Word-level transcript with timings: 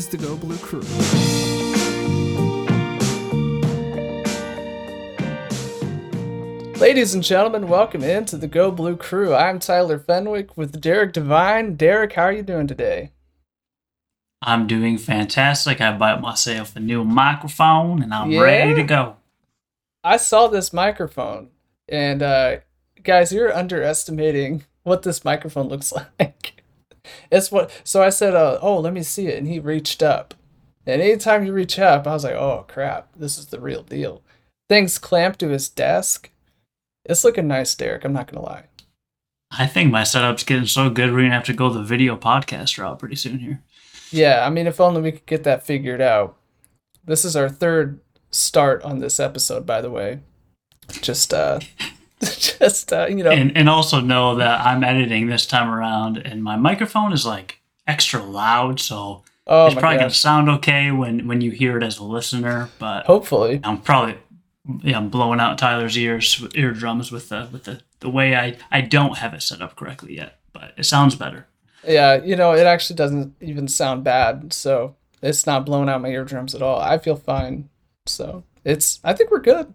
is 0.00 0.08
the 0.08 0.16
Go 0.16 0.34
Blue 0.34 0.56
Crew. 0.56 0.80
Ladies 6.80 7.12
and 7.12 7.22
gentlemen, 7.22 7.68
welcome 7.68 8.02
into 8.02 8.38
the 8.38 8.46
Go 8.48 8.70
Blue 8.70 8.96
Crew. 8.96 9.34
I'm 9.34 9.58
Tyler 9.58 9.98
Fenwick 9.98 10.56
with 10.56 10.80
Derek 10.80 11.12
Devine. 11.12 11.74
Derek, 11.76 12.14
how 12.14 12.22
are 12.24 12.32
you 12.32 12.42
doing 12.42 12.66
today? 12.66 13.10
I'm 14.40 14.66
doing 14.66 14.96
fantastic. 14.96 15.82
I 15.82 15.94
bought 15.96 16.22
myself 16.22 16.74
a 16.74 16.80
new 16.80 17.04
microphone 17.04 18.02
and 18.02 18.14
I'm 18.14 18.30
Yeah? 18.30 18.40
ready 18.40 18.74
to 18.76 18.82
go. 18.82 19.16
I 20.02 20.16
saw 20.16 20.46
this 20.48 20.72
microphone, 20.72 21.50
and 21.86 22.22
uh, 22.22 22.56
guys, 23.02 23.30
you're 23.32 23.54
underestimating 23.54 24.64
what 24.82 25.02
this 25.02 25.22
microphone 25.24 25.68
looks 25.68 25.92
like. 26.18 26.59
It's 27.30 27.50
what. 27.50 27.70
So 27.84 28.02
I 28.02 28.10
said, 28.10 28.34
uh, 28.34 28.58
"Oh, 28.60 28.78
let 28.78 28.92
me 28.92 29.02
see 29.02 29.28
it," 29.28 29.38
and 29.38 29.46
he 29.46 29.58
reached 29.58 30.02
up. 30.02 30.34
And 30.86 31.00
anytime 31.02 31.44
you 31.44 31.52
reach 31.52 31.78
up, 31.78 32.06
I 32.06 32.12
was 32.12 32.24
like, 32.24 32.34
"Oh 32.34 32.64
crap, 32.68 33.08
this 33.16 33.38
is 33.38 33.46
the 33.46 33.60
real 33.60 33.82
deal." 33.82 34.22
Things 34.68 34.98
clamped 34.98 35.40
to 35.40 35.48
his 35.48 35.68
desk. 35.68 36.30
It's 37.04 37.24
looking 37.24 37.48
nice, 37.48 37.74
Derek. 37.74 38.04
I'm 38.04 38.12
not 38.12 38.30
gonna 38.30 38.44
lie. 38.44 38.64
I 39.50 39.66
think 39.66 39.90
my 39.90 40.04
setup's 40.04 40.44
getting 40.44 40.66
so 40.66 40.90
good 40.90 41.10
we're 41.10 41.22
gonna 41.22 41.34
have 41.34 41.44
to 41.44 41.52
go 41.52 41.70
the 41.70 41.82
video 41.82 42.16
podcast 42.16 42.78
route 42.78 42.98
pretty 42.98 43.16
soon 43.16 43.40
here. 43.40 43.62
Yeah, 44.10 44.46
I 44.46 44.50
mean, 44.50 44.66
if 44.66 44.80
only 44.80 45.00
we 45.00 45.12
could 45.12 45.26
get 45.26 45.44
that 45.44 45.64
figured 45.66 46.00
out. 46.00 46.36
This 47.04 47.24
is 47.24 47.36
our 47.36 47.48
third 47.48 48.00
start 48.30 48.82
on 48.82 48.98
this 48.98 49.18
episode, 49.18 49.66
by 49.66 49.80
the 49.80 49.90
way. 49.90 50.20
Just, 51.00 51.32
uh, 51.32 51.60
just, 52.22 52.92
uh, 52.92 53.06
you 53.08 53.22
know, 53.24 53.30
And 53.30 53.56
and 53.56 53.68
also 53.68 54.00
know 54.00 54.34
that 54.36 54.60
I'm 54.60 54.84
editing 54.84 55.28
this 55.28 55.46
time 55.46 55.68
around 55.70 56.18
and 56.18 56.42
my 56.42 56.56
microphone 56.56 57.12
is 57.12 57.24
like 57.24 57.60
extra 57.86 58.22
loud, 58.22 58.78
so 58.80 59.22
oh 59.46 59.66
it's 59.66 59.74
probably 59.74 59.98
gonna 59.98 60.10
sound 60.10 60.48
okay 60.48 60.90
when 60.90 61.26
when 61.26 61.40
you 61.40 61.50
hear 61.50 61.76
it 61.76 61.82
as 61.82 61.98
a 61.98 62.04
listener, 62.04 62.68
but 62.78 63.06
Hopefully, 63.06 63.60
I'm 63.64 63.80
probably 63.80 64.16
yeah, 64.82 64.98
I'm 64.98 65.08
blowing 65.08 65.40
out 65.40 65.58
Tyler's 65.58 65.96
ears 65.96 66.44
eardrums 66.54 67.10
with 67.10 67.30
the 67.30 67.48
with 67.50 67.64
the, 67.64 67.80
the 68.00 68.10
way 68.10 68.36
I, 68.36 68.56
I 68.70 68.82
don't 68.82 69.18
have 69.18 69.34
it 69.34 69.42
set 69.42 69.62
up 69.62 69.74
correctly 69.76 70.16
yet, 70.16 70.38
but 70.52 70.72
it 70.76 70.84
sounds 70.84 71.14
better. 71.16 71.46
yeah, 71.86 72.22
you 72.22 72.36
know, 72.36 72.52
it 72.52 72.66
actually 72.66 72.96
doesn't 72.96 73.34
even 73.40 73.66
sound 73.66 74.04
bad, 74.04 74.52
so 74.52 74.94
it's 75.22 75.46
not 75.46 75.64
blowing 75.66 75.88
out 75.88 76.02
my 76.02 76.08
eardrums 76.10 76.54
at 76.54 76.62
all. 76.62 76.78
I 76.78 76.98
feel 76.98 77.16
fine, 77.16 77.70
so 78.06 78.44
it's. 78.64 79.00
I 79.02 79.14
think 79.14 79.30
we're 79.30 79.40
good. 79.40 79.72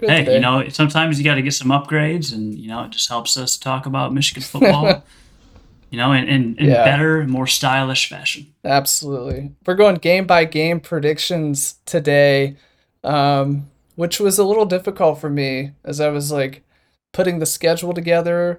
Hey, 0.00 0.34
you 0.34 0.40
know, 0.40 0.68
sometimes 0.68 1.16
you 1.18 1.24
got 1.24 1.36
to 1.36 1.42
get 1.42 1.54
some 1.54 1.68
upgrades, 1.68 2.32
and 2.32 2.58
you 2.58 2.68
know, 2.68 2.84
it 2.84 2.90
just 2.90 3.08
helps 3.08 3.36
us 3.36 3.56
talk 3.56 3.86
about 3.86 4.12
Michigan 4.12 4.42
football, 4.42 5.04
you 5.90 5.98
know, 5.98 6.10
in, 6.12 6.26
in, 6.26 6.56
in 6.58 6.70
Yeah. 6.70 6.84
better, 6.84 7.24
more 7.24 7.46
stylish 7.46 8.08
fashion. 8.08 8.48
Absolutely. 8.64 9.52
We're 9.64 9.76
going 9.76 9.96
game 9.96 10.26
by 10.26 10.44
game 10.44 10.80
predictions 10.80 11.76
today, 11.86 12.56
um, 13.04 13.70
which 13.94 14.18
was 14.18 14.38
a 14.40 14.44
little 14.44 14.66
difficult 14.66 15.20
for 15.20 15.30
me 15.30 15.70
as 15.84 16.00
I 16.00 16.08
was 16.08 16.32
like 16.32 16.64
putting 17.12 17.38
the 17.38 17.46
schedule 17.46 17.94
together 17.94 18.58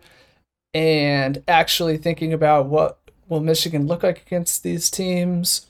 and 0.74 1.44
actually 1.48 1.98
thinking 1.98 2.32
about 2.32 2.68
what 2.68 3.00
will 3.28 3.42
Michigan 3.42 3.86
look 3.86 4.04
like 4.04 4.22
against 4.26 4.64
these 4.64 4.90
teams. 4.90 5.68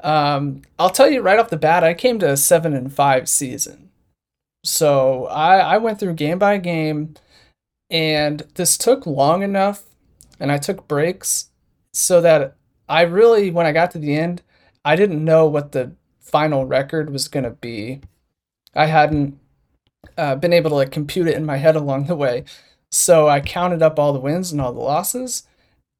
Um, 0.00 0.62
I'll 0.78 0.90
tell 0.90 1.10
you 1.10 1.22
right 1.22 1.40
off 1.40 1.50
the 1.50 1.56
bat, 1.56 1.82
I 1.82 1.92
came 1.94 2.20
to 2.20 2.30
a 2.30 2.36
seven 2.36 2.72
and 2.72 2.92
five 2.92 3.28
season. 3.28 3.90
So 4.66 5.26
I, 5.26 5.58
I 5.58 5.78
went 5.78 6.00
through 6.00 6.14
game 6.14 6.40
by 6.40 6.58
game 6.58 7.14
and 7.88 8.42
this 8.54 8.76
took 8.76 9.06
long 9.06 9.42
enough 9.42 9.84
and 10.40 10.50
I 10.50 10.58
took 10.58 10.88
breaks 10.88 11.50
so 11.92 12.20
that 12.20 12.56
I 12.88 13.02
really, 13.02 13.52
when 13.52 13.64
I 13.64 13.70
got 13.70 13.92
to 13.92 13.98
the 13.98 14.16
end, 14.16 14.42
I 14.84 14.96
didn't 14.96 15.24
know 15.24 15.46
what 15.46 15.70
the 15.70 15.92
final 16.20 16.66
record 16.66 17.10
was 17.10 17.28
going 17.28 17.44
to 17.44 17.50
be. 17.50 18.00
I 18.74 18.86
hadn't 18.86 19.38
uh, 20.18 20.34
been 20.34 20.52
able 20.52 20.70
to 20.70 20.76
like 20.76 20.90
compute 20.90 21.28
it 21.28 21.36
in 21.36 21.46
my 21.46 21.58
head 21.58 21.76
along 21.76 22.06
the 22.06 22.16
way. 22.16 22.44
So 22.90 23.28
I 23.28 23.40
counted 23.40 23.82
up 23.82 24.00
all 24.00 24.12
the 24.12 24.18
wins 24.18 24.50
and 24.50 24.60
all 24.60 24.72
the 24.72 24.80
losses. 24.80 25.44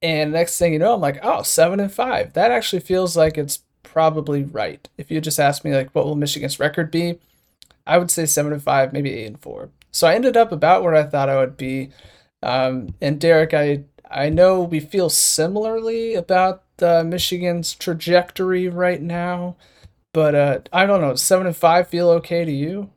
And 0.02 0.32
next 0.32 0.58
thing 0.58 0.72
you 0.72 0.80
know, 0.80 0.94
I'm 0.94 1.00
like, 1.00 1.20
oh, 1.22 1.42
seven 1.42 1.78
and 1.78 1.92
five. 1.92 2.32
That 2.32 2.50
actually 2.50 2.80
feels 2.80 3.16
like 3.16 3.38
it's 3.38 3.62
probably 3.84 4.42
right. 4.42 4.88
If 4.98 5.10
you 5.10 5.20
just 5.20 5.38
ask 5.38 5.64
me, 5.64 5.72
like, 5.72 5.90
what 5.92 6.04
will 6.04 6.16
Michigan's 6.16 6.58
record 6.58 6.90
be? 6.90 7.18
I 7.86 7.98
would 7.98 8.10
say 8.10 8.26
seven 8.26 8.52
and 8.52 8.62
five, 8.62 8.92
maybe 8.92 9.12
eight 9.12 9.26
and 9.26 9.40
four. 9.40 9.70
So 9.92 10.06
I 10.06 10.14
ended 10.14 10.36
up 10.36 10.52
about 10.52 10.82
where 10.82 10.94
I 10.94 11.04
thought 11.04 11.28
I 11.28 11.36
would 11.36 11.56
be. 11.56 11.90
Um, 12.42 12.94
and 13.00 13.20
Derek, 13.20 13.54
I 13.54 13.84
I 14.10 14.28
know 14.28 14.62
we 14.62 14.80
feel 14.80 15.08
similarly 15.08 16.14
about 16.14 16.62
uh, 16.80 17.02
Michigan's 17.04 17.74
trajectory 17.74 18.68
right 18.68 19.00
now, 19.00 19.56
but 20.12 20.34
uh, 20.34 20.58
I 20.72 20.86
don't 20.86 21.00
know. 21.00 21.14
Seven 21.14 21.46
and 21.46 21.56
five 21.56 21.88
feel 21.88 22.08
okay 22.10 22.44
to 22.44 22.52
you? 22.52 22.90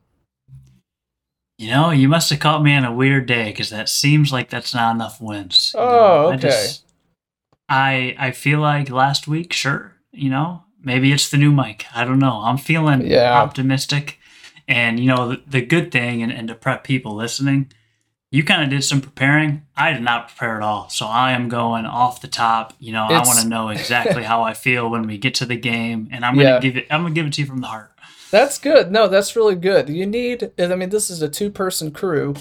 You 1.58 1.70
know, 1.72 1.90
you 1.92 2.08
must 2.08 2.30
have 2.30 2.40
caught 2.40 2.64
me 2.64 2.74
on 2.74 2.86
a 2.86 2.94
weird 2.94 3.26
day 3.26 3.46
because 3.52 3.70
that 3.70 3.90
seems 3.90 4.32
like 4.32 4.50
that's 4.50 4.74
not 4.74 4.96
enough 4.96 5.20
wins. 5.20 5.76
Oh, 5.78 5.86
know, 5.90 6.30
I 6.30 6.34
okay. 6.36 6.48
just- 6.48 6.86
I 7.68 8.16
I 8.18 8.32
feel 8.32 8.60
like 8.60 8.90
last 8.90 9.28
week, 9.28 9.54
sure, 9.54 9.94
you 10.12 10.30
know, 10.30 10.64
maybe 10.82 11.12
it's 11.12 11.30
the 11.30 11.38
new 11.38 11.52
mic. 11.52 11.86
I 11.94 12.04
don't 12.06 12.20
know. 12.20 12.42
I'm 12.44 12.58
feeling 12.58 13.06
Yeah. 13.06 13.40
optimistic, 13.42 14.19
and 14.70 15.00
you 15.00 15.08
know, 15.08 15.30
the, 15.30 15.42
the 15.48 15.62
good 15.62 15.92
thing, 15.92 16.24
and, 16.24 16.32
and 16.32 16.48
to 16.48 16.56
prep 16.56 16.86
people 16.86 17.16
listening, 17.16 17.72
you 18.32 18.44
kind 18.44 18.64
of 18.64 18.70
did 18.70 18.84
some 18.84 19.02
preparing. 19.02 19.66
I 19.76 19.92
did 19.92 20.04
not 20.04 20.30
prepare 20.30 20.56
at 20.56 20.62
all, 20.62 20.88
so 20.90 21.08
I 21.08 21.32
am 21.32 21.50
going 21.50 21.86
off 21.86 22.22
the 22.22 22.28
top. 22.28 22.74
You 22.80 22.94
know, 22.94 23.04
I 23.04 23.24
want 23.26 23.40
to 23.40 23.48
know 23.48 23.70
exactly 23.70 24.24
how 24.24 24.44
I 24.44 24.54
feel 24.54 24.88
when 24.88 25.08
we 25.08 25.18
get 25.18 25.34
to 25.36 25.46
the 25.46 25.58
game, 25.58 26.08
and 26.12 26.24
I'm 26.24 26.38
gonna 26.38 26.62
give 26.62 26.78
it. 26.78 26.86
I'm 26.92 27.02
gonna 27.02 27.16
give 27.16 27.26
it 27.26 27.34
to 27.34 27.42
you 27.42 27.48
from 27.48 27.62
the 27.62 27.68
heart. 27.68 27.92
That's 28.32 28.60
good. 28.60 28.92
No, 28.92 29.08
that's 29.08 29.36
really 29.36 29.56
good. 29.56 29.90
You 29.90 30.06
need. 30.06 30.52
I 30.60 30.76
mean, 30.76 30.92
this 30.92 31.10
is 31.10 31.24
a 31.24 31.28
two-person 31.28 31.92
crew. 31.92 32.36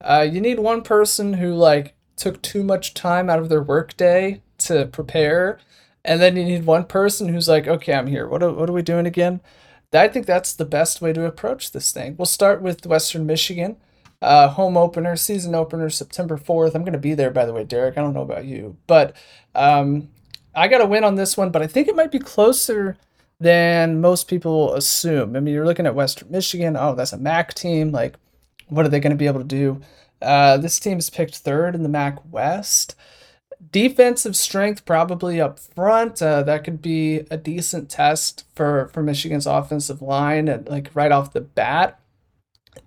Uh, 0.00 0.26
you 0.28 0.40
need 0.40 0.58
one 0.58 0.80
person 0.82 1.34
who 1.34 1.54
like 1.54 1.94
took 2.16 2.40
too 2.40 2.62
much 2.62 2.94
time 2.94 3.28
out 3.28 3.38
of 3.38 3.50
their 3.50 3.62
workday 3.62 4.40
to 4.58 4.86
prepare, 4.86 5.58
and 6.06 6.22
then 6.22 6.36
you 6.36 6.44
need 6.44 6.64
one 6.64 6.84
person 6.84 7.28
who's 7.28 7.48
like, 7.48 7.68
okay, 7.68 7.92
I'm 7.92 8.06
here. 8.06 8.26
What 8.26 8.42
are, 8.42 8.52
what 8.52 8.70
are 8.70 8.72
we 8.72 8.80
doing 8.80 9.04
again? 9.04 9.42
I 10.02 10.08
think 10.08 10.26
that's 10.26 10.52
the 10.52 10.64
best 10.64 11.00
way 11.00 11.12
to 11.12 11.24
approach 11.24 11.72
this 11.72 11.92
thing. 11.92 12.16
We'll 12.16 12.26
start 12.26 12.62
with 12.62 12.86
Western 12.86 13.26
Michigan. 13.26 13.76
Uh, 14.22 14.48
home 14.48 14.76
opener, 14.76 15.14
season 15.14 15.54
opener, 15.54 15.90
September 15.90 16.38
4th. 16.38 16.74
I'm 16.74 16.82
going 16.82 16.94
to 16.94 16.98
be 16.98 17.14
there, 17.14 17.30
by 17.30 17.44
the 17.44 17.52
way, 17.52 17.64
Derek. 17.64 17.98
I 17.98 18.00
don't 18.00 18.14
know 18.14 18.22
about 18.22 18.46
you, 18.46 18.76
but 18.86 19.14
um, 19.54 20.08
I 20.54 20.68
got 20.68 20.80
a 20.80 20.86
win 20.86 21.04
on 21.04 21.16
this 21.16 21.36
one, 21.36 21.50
but 21.50 21.60
I 21.62 21.66
think 21.66 21.86
it 21.86 21.96
might 21.96 22.10
be 22.10 22.18
closer 22.18 22.96
than 23.38 24.00
most 24.00 24.26
people 24.26 24.72
assume. 24.74 25.36
I 25.36 25.40
mean, 25.40 25.52
you're 25.52 25.66
looking 25.66 25.86
at 25.86 25.94
Western 25.94 26.30
Michigan. 26.30 26.76
Oh, 26.78 26.94
that's 26.94 27.12
a 27.12 27.18
MAC 27.18 27.52
team. 27.52 27.92
Like, 27.92 28.16
what 28.68 28.86
are 28.86 28.88
they 28.88 29.00
going 29.00 29.10
to 29.10 29.16
be 29.16 29.26
able 29.26 29.40
to 29.40 29.46
do? 29.46 29.80
Uh, 30.22 30.56
this 30.56 30.80
team 30.80 30.98
is 30.98 31.10
picked 31.10 31.36
third 31.36 31.74
in 31.74 31.82
the 31.82 31.88
MAC 31.90 32.18
West. 32.32 32.96
Defensive 33.70 34.36
strength 34.36 34.84
probably 34.84 35.40
up 35.40 35.58
front. 35.58 36.22
Uh, 36.22 36.42
that 36.42 36.64
could 36.64 36.80
be 36.82 37.18
a 37.30 37.36
decent 37.36 37.90
test 37.90 38.44
for 38.54 38.88
for 38.92 39.02
Michigan's 39.02 39.46
offensive 39.46 40.02
line, 40.02 40.48
and 40.48 40.68
like 40.68 40.90
right 40.94 41.12
off 41.12 41.32
the 41.32 41.40
bat. 41.40 41.98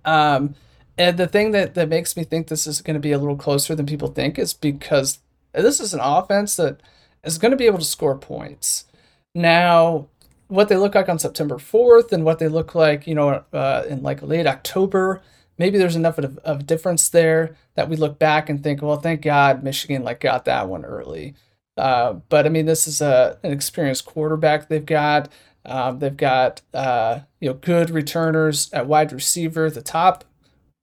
Um, 0.06 0.56
and 0.98 1.18
the 1.18 1.28
thing 1.28 1.52
that 1.52 1.76
that 1.76 1.90
makes 1.90 2.16
me 2.16 2.24
think 2.24 2.48
this 2.48 2.68
is 2.68 2.82
going 2.82 2.96
to 2.96 3.00
be 3.00 3.12
a 3.12 3.18
little 3.18 3.36
closer 3.36 3.76
than 3.76 3.86
people 3.86 4.10
think 4.10 4.38
is 4.38 4.54
because 4.54 5.20
this 5.54 5.80
is 5.80 5.94
an 5.94 6.02
offense 6.02 6.56
that 6.58 6.82
is 7.24 7.38
going 7.38 7.52
to 7.52 7.58
be 7.58 7.66
able 7.66 7.80
to 7.80 7.86
score 7.86 8.18
points. 8.18 8.86
Now, 9.34 10.08
what 10.48 10.70
they 10.70 10.78
look 10.78 10.96
like 10.96 11.10
on 11.10 11.20
September 11.20 11.56
4th 11.56 12.12
and 12.12 12.26
what 12.26 12.40
they 12.40 12.48
look 12.48 12.76
like, 12.76 13.08
you 13.08 13.16
know, 13.16 13.44
uh, 13.54 13.84
in 13.88 14.02
like 14.02 14.22
late 14.22 14.48
October, 14.48 15.22
maybe 15.60 15.78
there's 15.78 15.96
enough 15.96 16.18
of, 16.18 16.40
of 16.40 16.66
difference 16.66 17.10
there 17.10 17.56
that 17.76 17.90
we 17.90 17.96
look 17.98 18.18
back 18.18 18.50
and 18.50 18.64
think, 18.64 18.82
well, 18.82 19.00
thank 19.00 19.22
God 19.22 19.64
Michigan 19.64 20.04
like 20.04 20.22
got 20.22 20.46
that 20.46 20.68
one 20.68 20.84
early. 20.84 21.36
Uh, 21.78 22.14
but 22.30 22.48
I 22.48 22.50
mean, 22.50 22.66
this 22.66 22.88
is 22.88 23.02
a 23.02 23.38
an 23.44 23.52
experienced 23.52 24.06
quarterback 24.06 24.68
they've 24.68 24.86
got. 24.86 25.30
Um, 25.66 26.00
they've 26.00 26.18
got 26.18 26.62
uh, 26.74 27.20
you 27.40 27.50
know 27.50 27.54
good 27.54 27.90
returners 27.90 28.72
at 28.74 28.88
wide 28.88 29.12
receiver. 29.12 29.70
The 29.70 29.82
top 29.82 30.26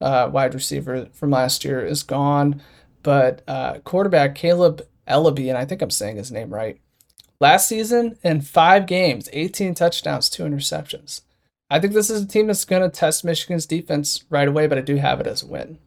uh, 0.00 0.30
wide 0.32 0.54
receiver 0.54 1.08
from 1.12 1.30
last 1.30 1.64
year 1.64 1.84
is 1.84 2.02
gone, 2.02 2.62
but 3.02 3.42
uh, 3.48 3.80
quarterback 3.80 4.36
Kaleb 4.36 4.82
Eleby, 5.08 5.48
and 5.48 5.58
I 5.58 5.64
think 5.64 5.82
I'm 5.82 5.90
saying 5.90 6.16
his 6.16 6.32
name 6.32 6.52
right. 6.52 6.78
Last 7.38 7.68
season, 7.68 8.18
in 8.22 8.40
five 8.40 8.86
games, 8.86 9.28
18 9.32 9.74
touchdowns, 9.74 10.30
two 10.30 10.44
interceptions. 10.44 11.20
I 11.68 11.80
think 11.80 11.92
this 11.94 12.10
is 12.10 12.22
a 12.22 12.26
team 12.26 12.46
that's 12.46 12.64
going 12.64 12.82
to 12.82 12.88
test 12.88 13.24
Michigan's 13.24 13.66
defense 13.66 14.24
right 14.30 14.46
away, 14.48 14.66
but 14.66 14.78
I 14.78 14.82
do 14.82 14.96
have 14.96 15.20
it 15.20 15.26
as 15.26 15.42
a 15.42 15.46
win. 15.46 15.78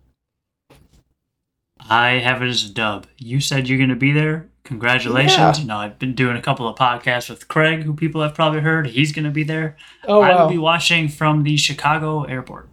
I 1.90 2.12
have 2.20 2.42
it 2.42 2.48
as 2.50 2.66
a 2.66 2.74
dub. 2.74 3.08
You 3.18 3.40
said 3.40 3.68
you're 3.68 3.78
going 3.78 3.90
to 3.90 3.96
be 3.96 4.12
there. 4.12 4.50
Congratulations. 4.64 5.58
Yeah. 5.58 5.62
You 5.62 5.68
know, 5.68 5.78
I've 5.78 5.98
been 5.98 6.14
doing 6.14 6.36
a 6.38 6.42
couple 6.42 6.68
of 6.68 6.78
podcasts 6.78 7.30
with 7.30 7.48
Craig, 7.48 7.84
who 7.84 7.94
people 7.96 8.22
have 8.22 8.36
probably 8.36 8.60
heard. 8.60 8.88
He's 8.88 9.12
going 9.12 9.26
to 9.26 9.31
be 9.31 9.44
there. 9.44 9.78
Oh 10.08 10.22
I 10.22 10.36
will 10.36 10.46
wow! 10.46 10.50
be 10.50 10.58
watching 10.58 11.08
from 11.08 11.44
the 11.44 11.58
Chicago 11.58 12.24
airport. 12.24 12.70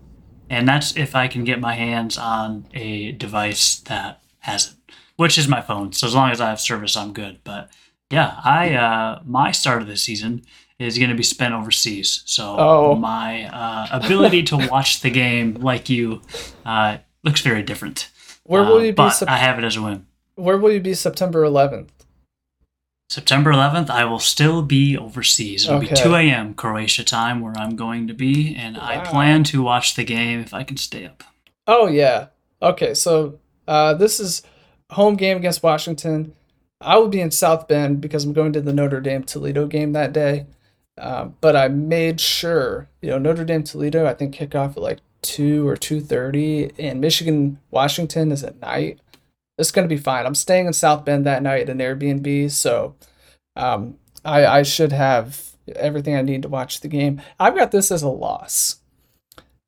And 0.50 0.68
that's 0.68 0.96
if 0.96 1.14
I 1.14 1.28
can 1.28 1.44
get 1.44 1.60
my 1.60 1.74
hands 1.74 2.18
on 2.18 2.66
a 2.74 3.12
device 3.12 3.76
that 3.80 4.22
has 4.40 4.68
it, 4.68 4.94
which 5.16 5.38
is 5.38 5.48
my 5.48 5.60
phone. 5.60 5.92
So 5.92 6.06
as 6.06 6.14
long 6.14 6.30
as 6.30 6.40
I 6.40 6.50
have 6.50 6.60
service, 6.60 6.96
I'm 6.96 7.12
good. 7.12 7.38
But 7.44 7.70
Yeah, 8.10 8.40
I 8.44 8.74
uh, 8.74 9.22
my 9.24 9.50
start 9.52 9.82
of 9.82 9.88
the 9.88 9.96
season 9.96 10.42
is 10.78 10.98
going 10.98 11.10
to 11.10 11.16
be 11.16 11.22
spent 11.22 11.54
overseas, 11.54 12.22
so 12.26 12.56
Oh. 12.58 12.94
my 12.94 13.44
uh, 13.48 13.86
ability 13.92 14.42
to 14.44 14.68
watch 14.68 15.00
the 15.00 15.10
game 15.10 15.54
like 15.54 15.88
you 15.88 16.20
uh, 16.66 16.98
looks 17.24 17.40
very 17.40 17.62
different. 17.62 18.10
Where 18.44 18.62
will 18.62 18.76
Uh, 18.76 18.80
you 18.80 18.92
be? 18.92 18.96
But 18.96 19.10
Sep- 19.10 19.28
I 19.28 19.38
have 19.38 19.58
it 19.58 19.64
as 19.64 19.76
a 19.76 19.82
win. 19.82 20.06
where 20.34 20.58
will 20.58 20.70
you 20.72 20.80
be 20.80 20.92
September 20.94 21.42
11th? 21.44 21.88
September 23.08 23.52
11th, 23.52 23.88
I 23.88 24.04
will 24.04 24.18
still 24.18 24.62
be 24.62 24.98
overseas. 24.98 25.64
It'll 25.66 25.78
be 25.78 25.86
2 25.86 26.14
a.m. 26.16 26.54
Croatia 26.54 27.04
time 27.04 27.40
where 27.40 27.56
I'm 27.56 27.76
going 27.76 28.08
to 28.08 28.14
be, 28.14 28.54
and 28.56 28.76
I 28.76 28.98
plan 29.04 29.44
to 29.44 29.62
watch 29.62 29.94
the 29.94 30.04
game 30.04 30.40
if 30.40 30.52
I 30.52 30.64
can 30.64 30.76
stay 30.76 31.06
up. 31.06 31.22
Oh 31.68 31.86
yeah. 31.86 32.26
Okay, 32.60 32.94
so 32.94 33.38
uh, 33.68 33.94
this 33.94 34.18
is 34.18 34.42
home 34.90 35.14
game 35.14 35.36
against 35.36 35.62
Washington. 35.62 36.34
I 36.80 36.98
will 36.98 37.08
be 37.08 37.20
in 37.20 37.30
South 37.30 37.68
Bend 37.68 38.00
because 38.00 38.24
I'm 38.24 38.32
going 38.32 38.52
to 38.54 38.60
the 38.60 38.72
Notre 38.72 39.00
Dame 39.00 39.22
Toledo 39.22 39.66
game 39.66 39.92
that 39.92 40.12
day. 40.12 40.46
Uh, 40.98 41.26
but 41.40 41.56
I 41.56 41.68
made 41.68 42.20
sure, 42.20 42.88
you 43.02 43.10
know, 43.10 43.18
Notre 43.18 43.44
Dame 43.44 43.62
Toledo. 43.62 44.06
I 44.06 44.14
think 44.14 44.34
kickoff 44.34 44.70
at 44.70 44.78
like 44.78 45.00
two 45.22 45.66
or 45.68 45.76
two 45.76 46.00
thirty, 46.00 46.70
and 46.78 47.00
Michigan 47.00 47.58
Washington 47.70 48.32
is 48.32 48.42
at 48.42 48.60
night. 48.60 49.00
It's 49.58 49.70
gonna 49.70 49.88
be 49.88 49.96
fine. 49.96 50.26
I'm 50.26 50.34
staying 50.34 50.66
in 50.66 50.72
South 50.72 51.04
Bend 51.04 51.26
that 51.26 51.42
night 51.42 51.62
at 51.62 51.70
an 51.70 51.78
Airbnb, 51.78 52.50
so 52.50 52.94
um, 53.56 53.98
I 54.24 54.46
I 54.46 54.62
should 54.62 54.92
have 54.92 55.56
everything 55.74 56.14
I 56.14 56.22
need 56.22 56.42
to 56.42 56.48
watch 56.48 56.80
the 56.80 56.88
game. 56.88 57.20
I've 57.38 57.56
got 57.56 57.72
this 57.72 57.90
as 57.90 58.02
a 58.02 58.08
loss. 58.08 58.80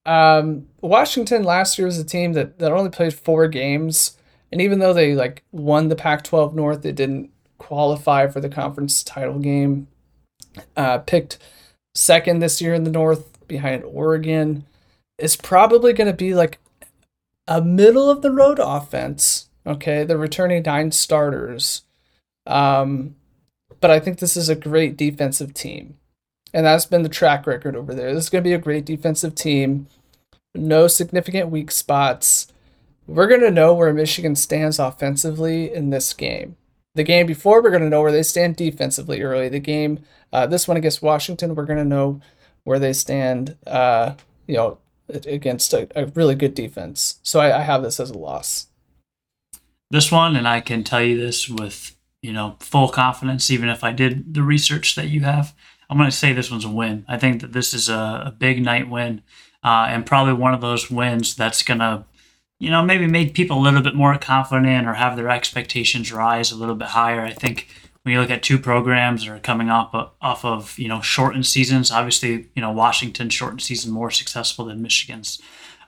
Um, 0.07 0.69
Washington 0.81 1.43
last 1.45 1.79
year 1.79 1.87
was 1.87 1.99
a 1.99 2.05
team 2.05 2.33
that, 2.33 2.59
that 2.61 2.73
only 2.73 2.91
played 2.91 3.13
four 3.13 3.47
games, 3.49 4.17
and 4.51 4.61
even 4.61 4.79
though 4.79 4.95
they 4.95 5.15
like 5.15 5.45
won 5.53 5.89
the 5.89 5.97
Pac-12 5.97 6.55
North, 6.55 6.83
they 6.83 6.93
didn't 6.93 7.31
qualify 7.59 8.27
for 8.29 8.41
the 8.41 8.49
conference 8.49 9.03
title 9.03 9.39
game. 9.39 9.89
Uh, 10.77 10.99
picked 10.99 11.39
second 11.95 12.39
this 12.39 12.61
year 12.61 12.75
in 12.75 12.85
the 12.85 12.91
North 12.91 13.47
behind 13.49 13.85
Oregon. 13.85 14.65
It's 15.19 15.37
probably 15.37 15.93
going 15.93 16.11
to 16.11 16.17
be 16.17 16.35
like 16.35 16.59
a 17.47 17.61
middle 17.61 18.11
of 18.11 18.23
the 18.23 18.31
road 18.31 18.59
offense. 18.59 19.49
Okay, 19.67 20.05
they're 20.05 20.17
returning 20.17 20.63
nine 20.63 20.93
starters, 20.93 21.83
um, 22.47 23.17
but 23.81 23.91
I 23.91 24.01
think 24.01 24.19
this 24.19 24.37
is 24.37 24.49
a 24.49 24.55
great 24.55 24.97
defensive 24.97 25.53
team. 25.53 25.99
And 26.55 26.65
that's 26.65 26.87
been 26.87 27.03
the 27.03 27.11
track 27.11 27.47
record 27.47 27.77
over 27.77 27.95
there. 27.95 28.15
This 28.15 28.25
is 28.25 28.31
going 28.31 28.43
to 28.43 28.49
be 28.49 28.55
a 28.55 28.59
great 28.59 28.87
defensive 28.87 29.35
team. 29.35 29.87
No 30.55 30.87
significant 30.87 31.51
weak 31.51 31.71
spots. 31.71 32.51
We're 33.07 33.27
going 33.27 33.43
to 33.43 33.51
know 33.51 33.75
where 33.75 33.93
Michigan 33.93 34.35
stands 34.35 34.79
offensively 34.79 35.73
in 35.73 35.91
this 35.91 36.15
game. 36.15 36.57
The 36.99 37.05
game 37.05 37.27
before, 37.27 37.63
we're 37.63 37.71
going 37.71 37.85
to 37.85 37.89
know 37.89 38.03
where 38.03 38.11
they 38.11 38.25
stand 38.25 38.57
defensively 38.57 39.23
early. 39.23 39.49
The 39.49 39.61
game, 39.61 40.01
uh, 40.33 40.49
this 40.49 40.67
one 40.67 40.77
against 40.77 41.01
Washington, 41.01 41.55
we're 41.55 41.65
going 41.65 41.79
to 41.79 41.85
know 41.85 42.21
where 42.65 42.81
they 42.81 42.93
stand, 42.93 43.57
uh, 43.69 44.15
you 44.49 44.57
know, 44.57 44.79
against 45.09 45.73
a, 45.73 45.87
a 45.95 46.07
really 46.07 46.35
good 46.35 46.57
defense. 46.57 47.21
So 47.23 47.39
I, 47.39 47.61
I 47.61 47.63
have 47.63 47.85
this 47.85 48.01
as 48.01 48.11
a 48.11 48.19
loss. 48.19 48.67
This 49.93 50.11
one, 50.11 50.35
and 50.35 50.49
I 50.49 50.61
can 50.61 50.83
tell 50.83 51.01
you 51.01 51.17
this 51.17 51.49
with 51.49 51.95
you 52.21 52.33
know 52.33 52.57
full 52.59 52.89
confidence, 52.89 53.49
even 53.49 53.69
if 53.69 53.85
I 53.85 53.93
did 53.93 54.35
the 54.35 54.43
research 54.43 54.97
that 54.97 55.07
you 55.07 55.21
have. 55.21 55.55
I'm 55.89 55.99
going 55.99 56.11
to 56.11 56.17
say 56.17 56.33
this 56.33 56.51
one's 56.51 56.65
a 56.65 56.69
win. 56.69 57.05
I 57.07 57.17
think 57.17 57.43
that 57.43 57.53
this 57.53 57.73
is 57.75 57.89
a, 57.89 58.25
a 58.27 58.35
big 58.37 58.61
night 58.61 58.91
win, 58.91 59.23
uh, 59.63 59.87
and 59.89 60.05
probably 60.05 60.33
one 60.33 60.53
of 60.53 60.61
those 60.61 60.91
wins 60.91 61.37
that's 61.37 61.63
going 61.63 61.79
to, 61.79 62.07
you 62.59 62.71
know, 62.71 62.83
maybe 62.83 63.07
make 63.07 63.35
people 63.35 63.59
a 63.59 63.63
little 63.63 63.83
bit 63.83 63.95
more 63.95 64.19
confident 64.19 64.87
or 64.87 64.95
have 64.95 65.17
their 65.17 65.31
expectations 65.31 66.13
rise 66.13 66.51
a 66.51 66.57
little 66.57 66.75
bit 66.75 66.89
higher. 66.89 67.23
I 67.23 67.33
think 67.33 67.69
when 68.03 68.15
you 68.15 68.21
look 68.21 68.31
at 68.31 68.43
two 68.43 68.59
programs 68.59 69.25
that 69.25 69.33
are 69.33 69.39
coming 69.39 69.71
off 69.71 69.95
off 70.21 70.45
of 70.45 70.79
you 70.79 70.89
know 70.89 71.01
shortened 71.01 71.47
seasons, 71.47 71.91
obviously 71.91 72.49
you 72.55 72.63
know 72.63 72.73
Washington 72.73 73.29
shortened 73.29 73.63
season 73.63 73.93
more 73.93 74.11
successful 74.11 74.65
than 74.65 74.83
Michigan's. 74.83 75.41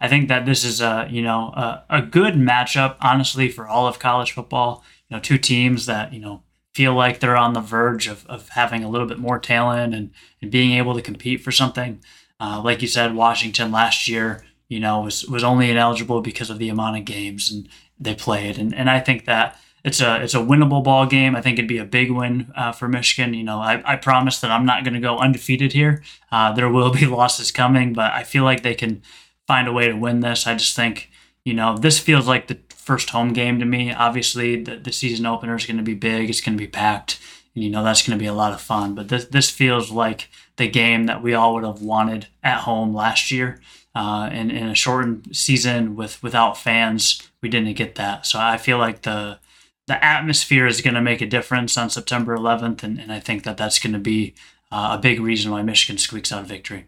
I 0.02 0.08
think 0.08 0.28
that 0.28 0.46
this 0.46 0.64
is 0.64 0.80
a 0.80 1.08
you 1.10 1.22
know 1.22 1.48
a, 1.54 1.84
a 1.90 2.02
good 2.02 2.34
matchup, 2.34 2.96
honestly, 3.00 3.48
for 3.48 3.66
all 3.66 3.86
of 3.86 3.98
college 3.98 4.32
football. 4.32 4.84
You 5.08 5.16
know, 5.16 5.20
two 5.20 5.38
teams 5.38 5.86
that 5.86 6.12
you 6.12 6.20
know 6.20 6.42
feel 6.74 6.94
like 6.94 7.18
they're 7.18 7.36
on 7.36 7.52
the 7.52 7.60
verge 7.60 8.06
of, 8.06 8.26
of 8.26 8.50
having 8.50 8.84
a 8.84 8.88
little 8.88 9.06
bit 9.06 9.18
more 9.18 9.38
talent 9.38 9.92
and, 9.92 10.10
and 10.40 10.50
being 10.50 10.72
able 10.72 10.94
to 10.94 11.02
compete 11.02 11.42
for 11.42 11.50
something. 11.50 12.00
Uh, 12.38 12.60
like 12.64 12.80
you 12.80 12.88
said, 12.88 13.14
Washington 13.14 13.72
last 13.72 14.08
year, 14.08 14.44
you 14.70 14.80
know, 14.80 15.00
was, 15.00 15.26
was 15.26 15.44
only 15.44 15.68
ineligible 15.68 16.22
because 16.22 16.48
of 16.48 16.58
the 16.58 16.70
amount 16.70 16.96
of 16.96 17.04
games 17.04 17.50
and 17.50 17.68
they 17.98 18.14
played. 18.14 18.56
And, 18.56 18.74
and 18.74 18.88
I 18.88 19.00
think 19.00 19.26
that 19.26 19.58
it's 19.82 20.00
a 20.00 20.22
it's 20.22 20.34
a 20.34 20.38
winnable 20.38 20.84
ball 20.84 21.06
game. 21.06 21.34
I 21.34 21.40
think 21.40 21.58
it'd 21.58 21.68
be 21.68 21.78
a 21.78 21.84
big 21.84 22.10
win 22.10 22.52
uh, 22.54 22.70
for 22.72 22.86
Michigan. 22.86 23.34
You 23.34 23.42
know, 23.42 23.58
I, 23.58 23.82
I 23.84 23.96
promise 23.96 24.38
that 24.40 24.50
I'm 24.50 24.66
not 24.66 24.84
going 24.84 24.94
to 24.94 25.00
go 25.00 25.18
undefeated 25.18 25.72
here. 25.72 26.02
Uh, 26.30 26.52
there 26.52 26.68
will 26.68 26.90
be 26.90 27.06
losses 27.20 27.50
coming, 27.50 27.92
but 27.92 28.12
I 28.12 28.22
feel 28.22 28.44
like 28.44 28.62
they 28.62 28.74
can 28.74 29.02
find 29.46 29.66
a 29.66 29.72
way 29.72 29.88
to 29.88 29.94
win 29.94 30.20
this. 30.20 30.46
I 30.46 30.54
just 30.54 30.76
think, 30.76 31.10
you 31.44 31.54
know, 31.54 31.76
this 31.76 31.98
feels 31.98 32.28
like 32.28 32.46
the 32.46 32.58
first 32.68 33.10
home 33.10 33.32
game 33.32 33.58
to 33.58 33.64
me. 33.64 33.92
Obviously, 33.92 34.62
the, 34.62 34.76
the 34.76 34.92
season 34.92 35.26
opener 35.26 35.56
is 35.56 35.66
going 35.66 35.78
to 35.78 35.82
be 35.82 35.94
big. 35.94 36.30
It's 36.30 36.40
going 36.40 36.56
to 36.56 36.62
be 36.62 36.70
packed. 36.70 37.18
And, 37.54 37.64
you 37.64 37.70
know, 37.70 37.82
that's 37.82 38.06
going 38.06 38.16
to 38.18 38.22
be 38.22 38.28
a 38.28 38.34
lot 38.34 38.52
of 38.52 38.60
fun. 38.60 38.94
But 38.94 39.08
this, 39.08 39.24
this 39.24 39.50
feels 39.50 39.90
like 39.90 40.28
the 40.56 40.68
game 40.68 41.06
that 41.06 41.22
we 41.22 41.34
all 41.34 41.54
would 41.54 41.64
have 41.64 41.82
wanted 41.82 42.28
at 42.42 42.60
home 42.60 42.94
last 42.94 43.30
year. 43.30 43.60
Uh, 43.94 44.28
and 44.30 44.52
in 44.52 44.68
a 44.68 44.74
shortened 44.74 45.28
season 45.36 45.96
with 45.96 46.22
without 46.22 46.56
fans, 46.56 47.30
we 47.42 47.48
didn't 47.48 47.74
get 47.74 47.96
that. 47.96 48.24
So 48.26 48.38
I 48.38 48.56
feel 48.56 48.78
like 48.78 49.02
the 49.02 49.38
the 49.86 50.04
atmosphere 50.04 50.66
is 50.66 50.80
going 50.80 50.94
to 50.94 51.00
make 51.00 51.20
a 51.20 51.26
difference 51.26 51.76
on 51.76 51.90
September 51.90 52.36
11th, 52.36 52.84
and, 52.84 53.00
and 53.00 53.12
I 53.12 53.18
think 53.18 53.42
that 53.42 53.56
that's 53.56 53.80
going 53.80 53.92
to 53.92 53.98
be 53.98 54.34
uh, 54.70 54.96
a 54.96 55.02
big 55.02 55.18
reason 55.18 55.50
why 55.50 55.62
Michigan 55.62 55.98
squeaks 55.98 56.30
out 56.30 56.42
a 56.42 56.46
victory. 56.46 56.86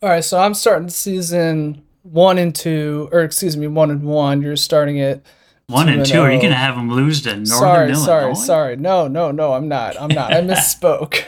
All 0.00 0.08
right, 0.08 0.22
so 0.22 0.38
I'm 0.38 0.54
starting 0.54 0.88
season 0.88 1.84
one 2.02 2.38
and 2.38 2.54
two, 2.54 3.08
or 3.10 3.22
excuse 3.22 3.56
me, 3.56 3.66
one 3.66 3.90
and 3.90 4.04
one. 4.04 4.40
You're 4.40 4.54
starting 4.54 4.98
it. 4.98 5.26
One 5.68 5.90
and 5.90 5.98
and 5.98 6.06
two. 6.06 6.20
Are 6.22 6.32
you 6.32 6.38
going 6.38 6.50
to 6.50 6.56
have 6.56 6.76
them 6.76 6.90
lose 6.90 7.20
to 7.22 7.28
Northern 7.28 7.46
sorry, 7.46 7.90
Illinois? 7.90 8.04
sorry, 8.06 8.34
sorry. 8.34 8.76
No, 8.76 9.06
no, 9.06 9.30
no. 9.30 9.52
I'm 9.52 9.68
not. 9.68 10.00
I'm 10.00 10.08
not. 10.08 10.32
I 10.32 10.40
misspoke. 10.40 11.20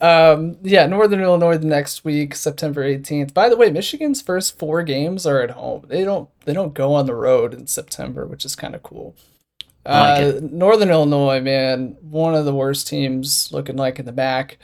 um, 0.00 0.56
yeah, 0.62 0.86
Northern 0.86 1.20
Illinois 1.20 1.58
the 1.58 1.66
next 1.66 2.02
week, 2.02 2.34
September 2.34 2.82
18th. 2.82 3.34
By 3.34 3.50
the 3.50 3.58
way, 3.58 3.70
Michigan's 3.70 4.22
first 4.22 4.58
four 4.58 4.82
games 4.82 5.26
are 5.26 5.42
at 5.42 5.50
home. 5.50 5.84
They 5.88 6.04
don't. 6.04 6.30
They 6.46 6.54
don't 6.54 6.72
go 6.72 6.94
on 6.94 7.04
the 7.04 7.14
road 7.14 7.52
in 7.52 7.66
September, 7.66 8.26
which 8.26 8.46
is 8.46 8.56
kind 8.56 8.74
of 8.74 8.82
cool. 8.82 9.14
Like 9.84 10.36
Uh, 10.36 10.40
Northern 10.42 10.88
Illinois, 10.90 11.40
man, 11.40 11.96
one 12.00 12.34
of 12.34 12.46
the 12.46 12.54
worst 12.54 12.88
teams 12.88 13.50
looking 13.52 13.76
like 13.76 13.98
in 13.98 14.06
the 14.06 14.12
back. 14.12 14.56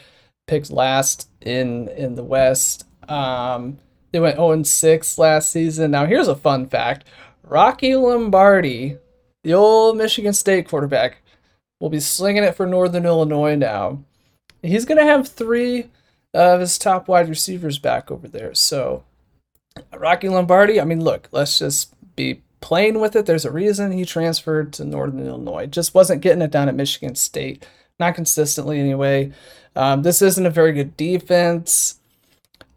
Picked 0.47 0.71
last 0.71 1.29
in 1.43 1.89
in 1.89 2.15
the 2.15 2.25
West. 2.25 2.87
Um, 3.11 3.77
they 4.13 4.21
went 4.21 4.37
0 4.37 4.63
6 4.63 5.19
last 5.19 5.53
season. 5.53 5.91
Now 5.91 6.07
here's 6.07 6.29
a 6.29 6.37
fun 6.37 6.67
fact: 6.67 7.05
Rocky 7.47 7.95
Lombardi, 7.95 8.99
the 9.45 9.55
old 9.55 9.97
Michigan 9.97 10.33
State 10.33 10.69
quarterback, 10.69 11.23
will 11.81 11.91
be 11.91 12.01
slinging 12.01 12.43
it 12.43 12.57
for 12.57 12.67
Northern 12.67 13.07
Illinois 13.07 13.55
now. 13.55 14.03
He's 14.63 14.85
gonna 14.85 15.05
have 15.05 15.29
three 15.29 15.91
of 16.35 16.61
his 16.61 16.77
top 16.77 17.07
wide 17.07 17.29
receivers 17.29 17.79
back 17.79 18.11
over 18.11 18.27
there. 18.27 18.53
So 18.55 19.05
Rocky 19.97 20.29
Lombardi, 20.29 20.81
I 20.81 20.85
mean, 20.85 21.03
look, 21.03 21.29
let's 21.31 21.59
just 21.59 21.95
be 22.17 22.43
playing 22.61 22.99
with 22.99 23.15
it. 23.15 23.27
There's 23.27 23.45
a 23.45 23.51
reason 23.53 23.93
he 23.93 24.05
transferred 24.05 24.73
to 24.75 24.85
Northern 24.85 25.25
Illinois. 25.25 25.67
Just 25.67 25.95
wasn't 25.95 26.23
getting 26.23 26.43
it 26.43 26.51
done 26.51 26.69
at 26.69 26.75
Michigan 26.75 27.15
State, 27.15 27.67
not 28.01 28.17
consistently 28.17 28.81
anyway. 28.81 29.33
Um, 29.77 30.03
this 30.03 30.21
isn't 30.21 30.47
a 30.47 30.51
very 30.51 30.73
good 30.73 30.97
defense. 30.97 32.01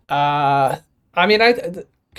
Uh, 0.08 0.78
I 1.16 1.26
mean, 1.26 1.42
I 1.42 1.54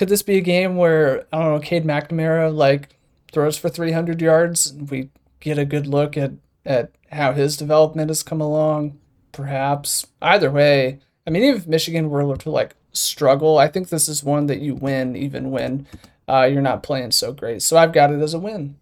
could 0.00 0.09
this 0.09 0.23
be 0.23 0.38
a 0.38 0.40
game 0.40 0.76
where 0.76 1.26
I 1.30 1.42
don't 1.42 1.52
know, 1.52 1.61
Cade 1.61 1.85
McNamara 1.85 2.57
like 2.57 2.97
throws 3.30 3.59
for 3.59 3.69
300 3.69 4.23
yards 4.23 4.73
we 4.73 5.11
get 5.40 5.59
a 5.59 5.66
good 5.66 5.87
look 5.87 6.16
at 6.16 6.33
at 6.64 6.92
how 7.12 7.35
his 7.35 7.54
development 7.59 8.09
has 8.09 8.23
come 8.23 8.40
along? 8.40 8.99
Perhaps. 9.30 10.07
Either 10.23 10.50
way, 10.50 11.00
I 11.26 11.30
mean, 11.30 11.42
even 11.42 11.61
if 11.61 11.66
Michigan 11.66 12.09
were 12.09 12.35
to 12.35 12.50
like 12.50 12.76
struggle, 12.92 13.59
I 13.59 13.69
think 13.69 13.90
this 13.90 14.09
is 14.09 14.25
one 14.25 14.47
that 14.47 14.61
you 14.61 14.75
win 14.75 15.16
even 15.16 15.50
when 15.50 15.87
uh, 16.26 16.49
you're 16.50 16.62
not 16.62 16.83
playing 16.83 17.11
so 17.11 17.35
great. 17.35 17.61
So 17.61 17.76
I've 17.76 17.92
got 17.92 18.11
it 18.11 18.23
as 18.23 18.33
a 18.33 18.38
win. 18.38 18.76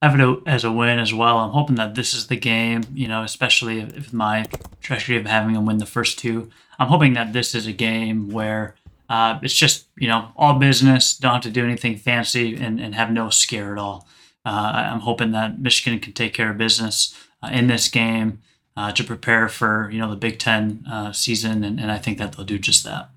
I 0.00 0.10
have 0.10 0.20
it 0.20 0.42
as 0.46 0.62
a 0.62 0.70
win 0.70 1.00
as 1.00 1.12
well. 1.12 1.38
I'm 1.38 1.50
hoping 1.50 1.74
that 1.74 1.96
this 1.96 2.14
is 2.14 2.28
the 2.28 2.36
game, 2.36 2.84
you 2.94 3.08
know, 3.08 3.24
especially 3.24 3.80
if, 3.80 4.12
my 4.12 4.46
trajectory 4.80 5.16
of 5.16 5.26
having 5.26 5.54
them 5.54 5.66
win 5.66 5.78
the 5.78 5.86
first 5.86 6.20
two. 6.20 6.50
I'm 6.78 6.86
hoping 6.86 7.14
that 7.14 7.32
this 7.32 7.52
is 7.52 7.66
a 7.66 7.72
game 7.72 8.30
where 8.30 8.76
uh, 9.08 9.38
it's 9.42 9.54
just, 9.54 9.86
you 9.96 10.08
know, 10.08 10.32
all 10.36 10.58
business, 10.58 11.16
don't 11.16 11.34
have 11.34 11.42
to 11.42 11.50
do 11.50 11.64
anything 11.64 11.96
fancy 11.96 12.54
and, 12.56 12.80
and 12.80 12.94
have 12.94 13.10
no 13.10 13.30
scare 13.30 13.72
at 13.72 13.78
all. 13.78 14.06
Uh, 14.44 14.72
I'm 14.90 15.00
hoping 15.00 15.32
that 15.32 15.58
Michigan 15.58 15.98
can 15.98 16.12
take 16.12 16.34
care 16.34 16.50
of 16.50 16.58
business 16.58 17.14
uh, 17.42 17.50
in 17.52 17.66
this 17.66 17.88
game 17.88 18.40
uh, 18.76 18.92
to 18.92 19.04
prepare 19.04 19.48
for, 19.48 19.90
you 19.90 19.98
know, 19.98 20.10
the 20.10 20.16
Big 20.16 20.38
Ten 20.38 20.84
uh, 20.90 21.12
season. 21.12 21.64
And, 21.64 21.80
and 21.80 21.90
I 21.90 21.98
think 21.98 22.18
that 22.18 22.32
they'll 22.32 22.44
do 22.44 22.58
just 22.58 22.84
that. 22.84 23.10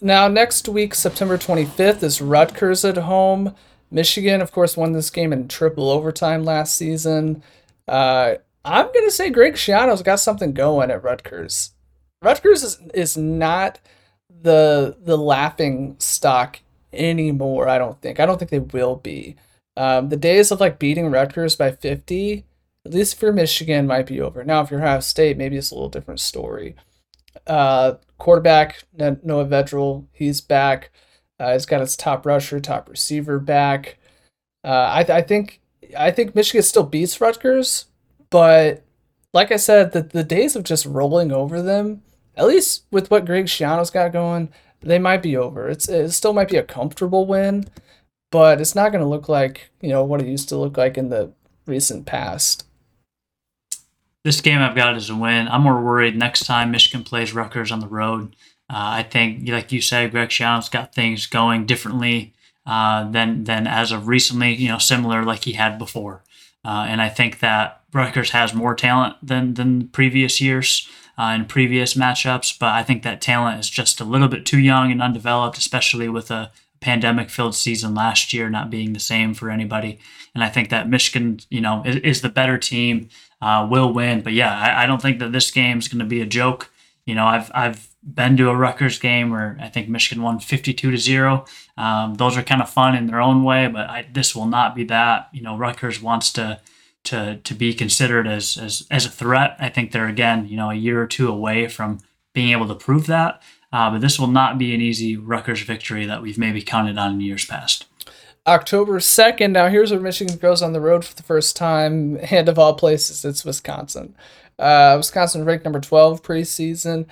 Now, 0.00 0.28
next 0.28 0.68
week, 0.68 0.94
September 0.94 1.36
25th, 1.36 2.02
is 2.02 2.22
Rutgers 2.22 2.84
at 2.84 2.96
home. 2.96 3.54
Michigan, 3.90 4.40
of 4.40 4.52
course, 4.52 4.76
won 4.76 4.92
this 4.92 5.10
game 5.10 5.32
in 5.32 5.48
triple 5.48 5.90
overtime 5.90 6.44
last 6.44 6.76
season. 6.76 7.42
Uh, 7.86 8.36
I'm 8.64 8.86
gonna 8.94 9.10
say 9.10 9.30
Greg 9.30 9.54
Schiano's 9.54 10.02
got 10.02 10.20
something 10.20 10.52
going 10.52 10.90
at 10.90 11.02
Rutgers. 11.02 11.72
Rutgers 12.22 12.62
is 12.62 12.78
is 12.94 13.16
not 13.16 13.80
the 14.42 14.96
the 15.02 15.18
laughing 15.18 15.96
stock 15.98 16.60
anymore. 16.92 17.68
I 17.68 17.78
don't 17.78 18.00
think. 18.00 18.20
I 18.20 18.26
don't 18.26 18.38
think 18.38 18.50
they 18.50 18.58
will 18.58 18.96
be. 18.96 19.36
Um, 19.76 20.08
the 20.08 20.16
days 20.16 20.50
of 20.50 20.60
like 20.60 20.78
beating 20.78 21.10
Rutgers 21.10 21.56
by 21.56 21.70
50, 21.70 22.44
at 22.84 22.92
least 22.92 23.18
for 23.18 23.32
Michigan, 23.32 23.86
might 23.86 24.06
be 24.06 24.20
over. 24.20 24.44
Now, 24.44 24.62
if 24.62 24.70
you're 24.70 24.80
Ohio 24.80 25.00
State, 25.00 25.38
maybe 25.38 25.56
it's 25.56 25.70
a 25.70 25.74
little 25.74 25.88
different 25.88 26.20
story. 26.20 26.74
Uh, 27.46 27.94
quarterback 28.18 28.82
Noah 28.96 29.46
Vedral, 29.46 30.06
he's 30.12 30.40
back. 30.40 30.90
Uh, 31.38 31.52
he's 31.52 31.66
got 31.66 31.80
his 31.80 31.96
top 31.96 32.26
rusher, 32.26 32.60
top 32.60 32.88
receiver 32.88 33.38
back. 33.38 33.98
Uh, 34.62 34.90
I, 34.92 35.04
th- 35.04 35.16
I 35.16 35.22
think 35.22 35.60
I 35.96 36.10
think 36.10 36.34
Michigan 36.34 36.62
still 36.62 36.82
beats 36.82 37.20
Rutgers, 37.20 37.86
but 38.28 38.84
like 39.32 39.50
I 39.50 39.56
said, 39.56 39.92
the, 39.92 40.02
the 40.02 40.24
days 40.24 40.56
of 40.56 40.64
just 40.64 40.84
rolling 40.84 41.32
over 41.32 41.62
them, 41.62 42.02
at 42.40 42.46
least 42.46 42.84
with 42.90 43.10
what 43.10 43.26
Greg 43.26 43.44
Schiano's 43.46 43.90
got 43.90 44.12
going, 44.12 44.48
they 44.80 44.98
might 44.98 45.22
be 45.22 45.36
over. 45.36 45.68
It's 45.68 45.88
it 45.88 46.10
still 46.12 46.32
might 46.32 46.48
be 46.48 46.56
a 46.56 46.62
comfortable 46.62 47.26
win, 47.26 47.66
but 48.30 48.62
it's 48.62 48.74
not 48.74 48.92
going 48.92 49.04
to 49.04 49.08
look 49.08 49.28
like 49.28 49.70
you 49.82 49.90
know 49.90 50.02
what 50.02 50.22
it 50.22 50.26
used 50.26 50.48
to 50.48 50.56
look 50.56 50.78
like 50.78 50.96
in 50.96 51.10
the 51.10 51.32
recent 51.66 52.06
past. 52.06 52.64
This 54.24 54.40
game 54.40 54.60
I've 54.60 54.74
got 54.74 54.96
is 54.96 55.10
a 55.10 55.16
win. 55.16 55.48
I'm 55.48 55.62
more 55.62 55.82
worried 55.82 56.16
next 56.16 56.46
time 56.46 56.70
Michigan 56.70 57.04
plays 57.04 57.34
Rutgers 57.34 57.70
on 57.70 57.80
the 57.80 57.86
road. 57.86 58.34
Uh, 58.70 59.00
I 59.00 59.02
think, 59.02 59.46
like 59.48 59.72
you 59.72 59.82
said, 59.82 60.10
Greg 60.10 60.30
Schiano's 60.30 60.68
got 60.68 60.94
things 60.94 61.26
going 61.26 61.66
differently 61.66 62.32
uh, 62.64 63.10
than 63.10 63.44
than 63.44 63.66
as 63.66 63.92
of 63.92 64.08
recently. 64.08 64.54
You 64.54 64.68
know, 64.68 64.78
similar 64.78 65.24
like 65.24 65.44
he 65.44 65.52
had 65.52 65.78
before. 65.78 66.22
Uh, 66.64 66.86
and 66.88 67.02
I 67.02 67.10
think 67.10 67.40
that 67.40 67.82
Rutgers 67.92 68.30
has 68.30 68.54
more 68.54 68.74
talent 68.74 69.16
than 69.22 69.54
than 69.54 69.88
previous 69.88 70.40
years 70.40 70.88
uh, 71.20 71.34
in 71.34 71.44
previous 71.44 71.92
matchups, 71.92 72.58
but 72.58 72.70
I 72.70 72.82
think 72.82 73.02
that 73.02 73.20
talent 73.20 73.60
is 73.60 73.68
just 73.68 74.00
a 74.00 74.04
little 74.04 74.28
bit 74.28 74.46
too 74.46 74.58
young 74.58 74.90
and 74.90 75.02
undeveloped, 75.02 75.58
especially 75.58 76.08
with 76.08 76.30
a 76.30 76.50
pandemic-filled 76.80 77.54
season 77.54 77.94
last 77.94 78.32
year 78.32 78.48
not 78.48 78.70
being 78.70 78.94
the 78.94 79.00
same 79.00 79.34
for 79.34 79.50
anybody. 79.50 79.98
And 80.34 80.42
I 80.42 80.48
think 80.48 80.70
that 80.70 80.88
Michigan, 80.88 81.40
you 81.50 81.60
know, 81.60 81.82
is, 81.84 81.96
is 81.96 82.20
the 82.22 82.30
better 82.30 82.56
team, 82.56 83.10
uh, 83.42 83.68
will 83.70 83.92
win. 83.92 84.22
But 84.22 84.32
yeah, 84.32 84.58
I, 84.58 84.84
I 84.84 84.86
don't 84.86 85.02
think 85.02 85.18
that 85.18 85.32
this 85.32 85.50
game 85.50 85.78
is 85.78 85.88
going 85.88 85.98
to 85.98 86.06
be 86.06 86.22
a 86.22 86.26
joke. 86.26 86.70
You 87.04 87.14
know, 87.14 87.26
I've 87.26 87.50
I've 87.54 87.88
been 88.02 88.38
to 88.38 88.48
a 88.48 88.56
Rutgers 88.56 88.98
game 88.98 89.28
where 89.28 89.58
I 89.60 89.68
think 89.68 89.90
Michigan 89.90 90.24
won 90.24 90.38
52 90.38 90.90
to 90.90 90.96
zero. 90.96 91.44
Um, 91.76 92.14
those 92.14 92.38
are 92.38 92.42
kind 92.42 92.62
of 92.62 92.70
fun 92.70 92.96
in 92.96 93.08
their 93.08 93.20
own 93.20 93.44
way, 93.44 93.66
but 93.66 93.90
I, 93.90 94.06
this 94.10 94.34
will 94.34 94.46
not 94.46 94.74
be 94.74 94.84
that. 94.84 95.28
You 95.32 95.42
know, 95.42 95.58
Rutgers 95.58 96.00
wants 96.00 96.32
to 96.34 96.60
to 97.04 97.40
to 97.42 97.54
be 97.54 97.74
considered 97.74 98.26
as 98.26 98.56
as 98.56 98.86
as 98.90 99.06
a 99.06 99.10
threat. 99.10 99.56
I 99.58 99.68
think 99.68 99.92
they're 99.92 100.06
again, 100.06 100.46
you 100.46 100.56
know, 100.56 100.70
a 100.70 100.74
year 100.74 101.00
or 101.00 101.06
two 101.06 101.28
away 101.28 101.68
from 101.68 102.00
being 102.34 102.50
able 102.50 102.68
to 102.68 102.74
prove 102.74 103.06
that. 103.06 103.42
Uh, 103.72 103.90
but 103.90 104.00
this 104.00 104.18
will 104.18 104.26
not 104.26 104.58
be 104.58 104.74
an 104.74 104.80
easy 104.80 105.16
Rutgers 105.16 105.62
victory 105.62 106.04
that 106.06 106.22
we've 106.22 106.38
maybe 106.38 106.60
counted 106.60 106.98
on 106.98 107.12
in 107.12 107.20
years 107.20 107.44
past. 107.44 107.86
October 108.46 108.98
2nd. 108.98 109.52
Now, 109.52 109.68
here's 109.68 109.90
where 109.92 110.00
Michigan 110.00 110.36
goes 110.38 110.62
on 110.62 110.72
the 110.72 110.80
road 110.80 111.04
for 111.04 111.14
the 111.14 111.22
first 111.22 111.56
time, 111.56 112.18
and 112.30 112.48
of 112.48 112.58
all 112.58 112.74
places, 112.74 113.24
it's 113.24 113.44
Wisconsin. 113.44 114.16
Uh, 114.58 114.94
Wisconsin 114.96 115.44
ranked 115.44 115.64
number 115.64 115.80
12 115.80 116.22
preseason. 116.22 117.06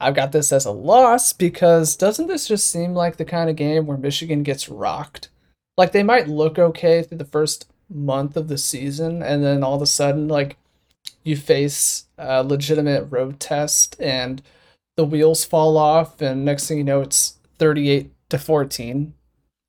I've 0.00 0.14
got 0.14 0.32
this 0.32 0.52
as 0.52 0.64
a 0.64 0.70
loss 0.70 1.32
because 1.32 1.96
doesn't 1.96 2.26
this 2.26 2.48
just 2.48 2.70
seem 2.70 2.94
like 2.94 3.16
the 3.16 3.24
kind 3.24 3.48
of 3.48 3.56
game 3.56 3.86
where 3.86 3.96
Michigan 3.96 4.42
gets 4.42 4.68
rocked? 4.68 5.28
Like 5.76 5.92
they 5.92 6.02
might 6.02 6.28
look 6.28 6.58
okay 6.58 7.02
through 7.02 7.18
the 7.18 7.24
first 7.24 7.66
month 7.88 8.36
of 8.36 8.48
the 8.48 8.58
season, 8.58 9.22
and 9.22 9.44
then 9.44 9.62
all 9.62 9.74
of 9.74 9.82
a 9.82 9.86
sudden, 9.86 10.28
like 10.28 10.56
you 11.22 11.36
face 11.36 12.04
a 12.18 12.42
legitimate 12.42 13.04
road 13.10 13.40
test 13.40 13.96
and 14.00 14.42
the 14.96 15.04
wheels 15.04 15.44
fall 15.44 15.76
off, 15.76 16.20
and 16.20 16.44
next 16.44 16.68
thing 16.68 16.78
you 16.78 16.84
know, 16.84 17.00
it's 17.00 17.38
38 17.58 18.10
to 18.30 18.38
14. 18.38 19.14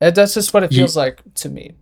And 0.00 0.14
that's 0.14 0.34
just 0.34 0.52
what 0.52 0.62
it 0.62 0.72
feels 0.72 0.96
yeah. 0.96 1.02
like 1.02 1.22
to 1.34 1.48
me. 1.48 1.74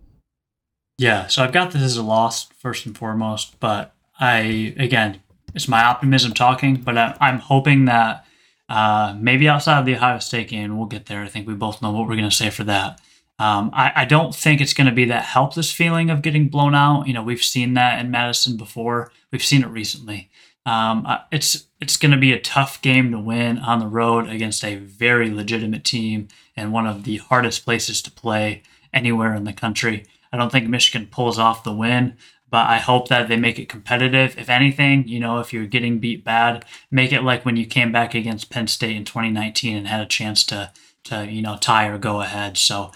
Yeah, 0.97 1.27
so 1.27 1.43
I've 1.43 1.51
got 1.51 1.71
this 1.71 1.81
as 1.81 1.97
a 1.97 2.03
loss 2.03 2.45
first 2.45 2.85
and 2.85 2.97
foremost, 2.97 3.59
but 3.59 3.93
I 4.19 4.73
again 4.77 5.21
it's 5.55 5.67
my 5.67 5.83
optimism 5.83 6.33
talking, 6.33 6.75
but 6.75 6.97
I, 6.97 7.15
am 7.21 7.39
hoping 7.39 7.85
that 7.85 8.25
uh, 8.67 9.15
maybe 9.17 9.47
outside 9.47 9.79
of 9.79 9.85
the 9.85 9.95
Ohio 9.95 10.19
State 10.19 10.49
game, 10.49 10.77
we'll 10.77 10.87
get 10.87 11.05
there. 11.05 11.23
I 11.23 11.27
think 11.27 11.47
we 11.47 11.53
both 11.53 11.81
know 11.81 11.91
what 11.91 12.07
we're 12.07 12.17
going 12.17 12.29
to 12.29 12.35
say 12.35 12.49
for 12.49 12.65
that. 12.65 12.99
Um, 13.37 13.69
I, 13.73 13.91
I 13.95 14.05
don't 14.05 14.33
think 14.33 14.61
it's 14.61 14.73
going 14.73 14.87
to 14.87 14.93
be 14.93 15.05
that 15.05 15.23
helpless 15.23 15.71
feeling 15.71 16.09
of 16.09 16.21
getting 16.21 16.47
blown 16.47 16.73
out. 16.73 17.07
You 17.07 17.13
know, 17.13 17.23
we've 17.23 17.43
seen 17.43 17.73
that 17.73 17.99
in 17.99 18.11
Madison 18.11 18.55
before. 18.55 19.11
We've 19.31 19.43
seen 19.43 19.63
it 19.63 19.67
recently. 19.67 20.29
Um, 20.65 21.07
it's 21.31 21.67
it's 21.79 21.97
going 21.97 22.11
to 22.11 22.17
be 22.17 22.33
a 22.33 22.39
tough 22.39 22.81
game 22.81 23.11
to 23.11 23.19
win 23.19 23.59
on 23.59 23.79
the 23.79 23.87
road 23.87 24.29
against 24.29 24.63
a 24.63 24.77
very 24.77 25.29
legitimate 25.29 25.83
team 25.83 26.29
and 26.55 26.71
one 26.71 26.87
of 26.87 27.03
the 27.03 27.17
hardest 27.17 27.65
places 27.65 28.01
to 28.01 28.11
play 28.11 28.63
anywhere 28.93 29.35
in 29.35 29.43
the 29.43 29.53
country. 29.53 30.05
I 30.31 30.37
don't 30.37 30.51
think 30.51 30.67
Michigan 30.67 31.07
pulls 31.11 31.37
off 31.37 31.63
the 31.63 31.73
win, 31.73 32.17
but 32.49 32.67
I 32.67 32.77
hope 32.77 33.09
that 33.09 33.27
they 33.27 33.37
make 33.37 33.59
it 33.59 33.69
competitive. 33.69 34.39
If 34.39 34.49
anything, 34.49 35.07
you 35.07 35.19
know, 35.19 35.39
if 35.39 35.53
you're 35.53 35.65
getting 35.65 35.99
beat 35.99 36.23
bad, 36.23 36.65
make 36.89 37.11
it 37.11 37.21
like 37.21 37.45
when 37.45 37.57
you 37.57 37.65
came 37.65 37.91
back 37.91 38.15
against 38.15 38.49
Penn 38.49 38.67
State 38.67 38.95
in 38.95 39.05
2019 39.05 39.77
and 39.77 39.87
had 39.87 40.01
a 40.01 40.05
chance 40.05 40.43
to 40.45 40.71
to 41.05 41.31
you 41.31 41.41
know 41.41 41.57
tie 41.57 41.87
or 41.87 41.97
go 41.97 42.21
ahead. 42.21 42.57
So, 42.57 42.91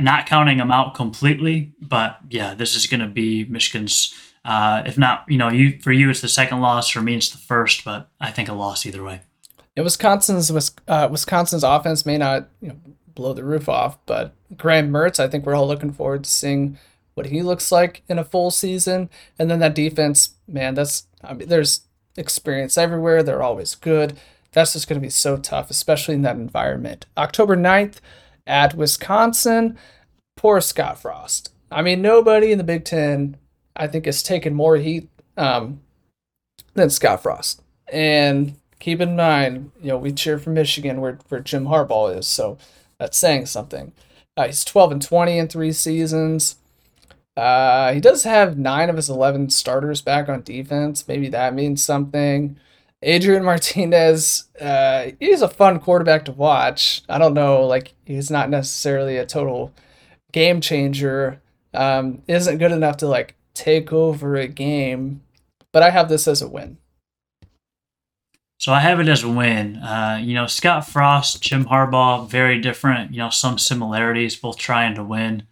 not 0.00 0.26
counting 0.26 0.58
them 0.58 0.70
out 0.70 0.94
completely, 0.94 1.72
but 1.80 2.18
yeah, 2.28 2.54
this 2.54 2.74
is 2.74 2.86
going 2.86 3.00
to 3.00 3.06
be 3.06 3.44
Michigan's. 3.44 4.14
Uh, 4.44 4.82
if 4.84 4.98
not, 4.98 5.24
you 5.26 5.38
know, 5.38 5.48
you 5.48 5.78
for 5.80 5.90
you 5.90 6.10
it's 6.10 6.20
the 6.20 6.28
second 6.28 6.60
loss. 6.60 6.90
For 6.90 7.00
me, 7.00 7.16
it's 7.16 7.30
the 7.30 7.38
first, 7.38 7.84
but 7.84 8.10
I 8.20 8.30
think 8.30 8.48
a 8.48 8.52
loss 8.52 8.84
either 8.84 9.02
way. 9.02 9.22
Yeah, 9.76 9.84
Wisconsin's 9.84 10.50
uh, 10.86 11.08
Wisconsin's 11.10 11.64
offense 11.64 12.04
may 12.04 12.18
not 12.18 12.48
you 12.60 12.68
know 12.68 12.76
blow 13.14 13.32
the 13.32 13.44
roof 13.44 13.68
off, 13.68 13.98
but 14.06 14.34
Graham 14.56 14.90
Mertz, 14.90 15.18
I 15.18 15.28
think 15.28 15.46
we're 15.46 15.54
all 15.54 15.66
looking 15.66 15.92
forward 15.92 16.24
to 16.24 16.30
seeing 16.30 16.78
what 17.14 17.26
he 17.26 17.42
looks 17.42 17.72
like 17.72 18.02
in 18.08 18.18
a 18.18 18.24
full 18.24 18.50
season. 18.50 19.08
And 19.38 19.50
then 19.50 19.60
that 19.60 19.74
defense, 19.74 20.34
man, 20.46 20.74
that's 20.74 21.06
I 21.22 21.34
mean, 21.34 21.48
there's 21.48 21.82
experience 22.16 22.76
everywhere. 22.76 23.22
They're 23.22 23.42
always 23.42 23.74
good. 23.74 24.18
That's 24.52 24.74
just 24.74 24.88
going 24.88 25.00
to 25.00 25.04
be 25.04 25.10
so 25.10 25.36
tough, 25.36 25.70
especially 25.70 26.14
in 26.14 26.22
that 26.22 26.36
environment. 26.36 27.06
October 27.16 27.56
9th 27.56 27.96
at 28.46 28.74
Wisconsin. 28.74 29.78
Poor 30.36 30.60
Scott 30.60 30.98
Frost. 31.00 31.52
I 31.70 31.82
mean, 31.82 32.02
nobody 32.02 32.52
in 32.52 32.58
the 32.58 32.64
Big 32.64 32.84
Ten, 32.84 33.36
I 33.76 33.86
think, 33.86 34.06
has 34.06 34.22
taken 34.22 34.54
more 34.54 34.76
heat 34.76 35.08
um, 35.36 35.80
than 36.74 36.90
Scott 36.90 37.22
Frost. 37.22 37.62
And 37.92 38.56
keep 38.78 39.00
in 39.00 39.16
mind, 39.16 39.72
you 39.80 39.88
know, 39.88 39.98
we 39.98 40.12
cheer 40.12 40.38
for 40.38 40.50
Michigan 40.50 41.00
where, 41.00 41.18
where 41.28 41.40
Jim 41.40 41.66
Harbaugh 41.66 42.16
is. 42.18 42.26
So 42.26 42.58
that's 42.98 43.18
saying 43.18 43.46
something. 43.46 43.92
Uh, 44.36 44.46
he's 44.46 44.64
12 44.64 44.92
and 44.92 45.02
20 45.02 45.38
in 45.38 45.48
three 45.48 45.72
seasons. 45.72 46.56
Uh, 47.36 47.92
he 47.92 48.00
does 48.00 48.24
have 48.24 48.58
nine 48.58 48.88
of 48.88 48.96
his 48.96 49.10
11 49.10 49.50
starters 49.50 50.00
back 50.00 50.28
on 50.28 50.42
defense. 50.42 51.06
Maybe 51.08 51.28
that 51.28 51.54
means 51.54 51.84
something. 51.84 52.58
Adrian 53.02 53.44
Martinez, 53.44 54.44
uh, 54.60 55.10
he's 55.20 55.42
a 55.42 55.48
fun 55.48 55.78
quarterback 55.78 56.24
to 56.24 56.32
watch. 56.32 57.02
I 57.08 57.18
don't 57.18 57.34
know, 57.34 57.66
like, 57.66 57.94
he's 58.04 58.30
not 58.30 58.50
necessarily 58.50 59.16
a 59.16 59.26
total 59.26 59.72
game 60.32 60.60
changer. 60.60 61.42
Um, 61.74 62.22
isn't 62.26 62.58
good 62.58 62.72
enough 62.72 62.98
to, 62.98 63.06
like, 63.06 63.34
take 63.52 63.92
over 63.92 64.36
a 64.36 64.48
game, 64.48 65.22
but 65.72 65.82
I 65.82 65.90
have 65.90 66.08
this 66.08 66.26
as 66.26 66.40
a 66.40 66.48
win. 66.48 66.78
So 68.58 68.72
I 68.72 68.80
have 68.80 69.00
it 69.00 69.08
as 69.08 69.22
a 69.22 69.28
win. 69.28 69.76
Uh, 69.76 70.18
you 70.22 70.32
know, 70.32 70.46
Scott 70.46 70.88
Frost, 70.88 71.42
Jim 71.42 71.66
Harbaugh, 71.66 72.28
very 72.28 72.58
different. 72.60 73.10
You 73.12 73.18
know, 73.18 73.28
some 73.28 73.58
similarities, 73.58 74.36
both 74.36 74.56
trying 74.56 74.94
to 74.94 75.04
win 75.04 75.46